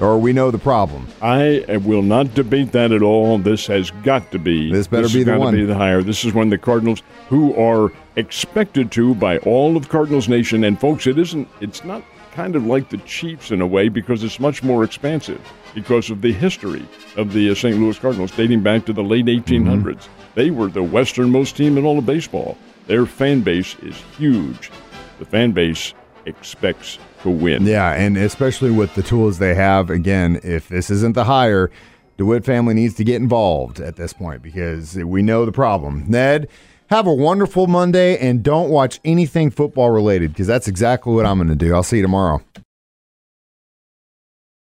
or 0.00 0.18
we 0.18 0.32
know 0.32 0.50
the 0.50 0.58
problem. 0.58 1.06
I 1.20 1.64
will 1.84 2.02
not 2.02 2.34
debate 2.34 2.72
that 2.72 2.92
at 2.92 3.02
all. 3.02 3.38
This 3.38 3.66
has 3.66 3.90
got 4.02 4.30
to 4.32 4.38
be. 4.38 4.70
This 4.70 4.86
better 4.86 5.02
has 5.02 5.14
be 5.14 5.24
the 5.24 5.38
one. 5.38 5.54
Be 5.54 5.64
the 5.64 5.74
higher. 5.74 6.02
This 6.02 6.24
is 6.24 6.32
when 6.32 6.50
the 6.50 6.58
Cardinals, 6.58 7.02
who 7.28 7.54
are 7.56 7.92
expected 8.16 8.92
to 8.92 9.14
by 9.14 9.38
all 9.38 9.76
of 9.76 9.88
Cardinals 9.88 10.28
Nation, 10.28 10.64
and 10.64 10.80
folks, 10.80 11.06
it 11.06 11.18
isn't. 11.18 11.48
It's 11.60 11.84
not 11.84 12.02
kind 12.32 12.56
of 12.56 12.66
like 12.66 12.90
the 12.90 12.98
Chiefs 12.98 13.50
in 13.50 13.60
a 13.60 13.66
way 13.66 13.88
because 13.88 14.24
it's 14.24 14.40
much 14.40 14.62
more 14.62 14.84
expansive 14.84 15.40
because 15.74 16.10
of 16.10 16.22
the 16.22 16.32
history 16.32 16.86
of 17.16 17.32
the 17.32 17.50
uh, 17.50 17.54
St. 17.54 17.76
Louis 17.78 17.98
Cardinals 17.98 18.30
dating 18.32 18.62
back 18.62 18.84
to 18.86 18.92
the 18.92 19.02
late 19.02 19.26
1800s. 19.26 19.82
Mm-hmm. 19.82 20.12
They 20.34 20.50
were 20.50 20.68
the 20.68 20.82
westernmost 20.82 21.56
team 21.56 21.78
in 21.78 21.84
all 21.84 21.98
of 21.98 22.06
baseball. 22.06 22.56
Their 22.86 23.06
fan 23.06 23.42
base 23.42 23.76
is 23.82 23.96
huge. 24.16 24.70
The 25.18 25.24
fan 25.24 25.52
base 25.52 25.94
expects 26.26 26.98
to 27.22 27.30
win. 27.30 27.66
Yeah, 27.66 27.92
and 27.92 28.16
especially 28.16 28.70
with 28.70 28.94
the 28.94 29.02
tools 29.02 29.38
they 29.38 29.54
have. 29.54 29.90
Again, 29.90 30.40
if 30.42 30.68
this 30.68 30.90
isn't 30.90 31.14
the 31.14 31.24
hire, 31.24 31.70
the 32.16 32.24
DeWitt 32.24 32.44
family 32.44 32.74
needs 32.74 32.94
to 32.94 33.04
get 33.04 33.16
involved 33.16 33.80
at 33.80 33.96
this 33.96 34.12
point 34.12 34.42
because 34.42 34.96
we 34.96 35.22
know 35.22 35.44
the 35.44 35.52
problem. 35.52 36.04
Ned, 36.08 36.48
have 36.88 37.06
a 37.06 37.14
wonderful 37.14 37.66
Monday 37.66 38.16
and 38.18 38.42
don't 38.42 38.70
watch 38.70 39.00
anything 39.04 39.50
football 39.50 39.90
related 39.90 40.32
because 40.32 40.46
that's 40.46 40.68
exactly 40.68 41.12
what 41.14 41.26
I'm 41.26 41.38
going 41.38 41.48
to 41.48 41.54
do. 41.54 41.74
I'll 41.74 41.82
see 41.82 41.96
you 41.96 42.02
tomorrow. 42.02 42.42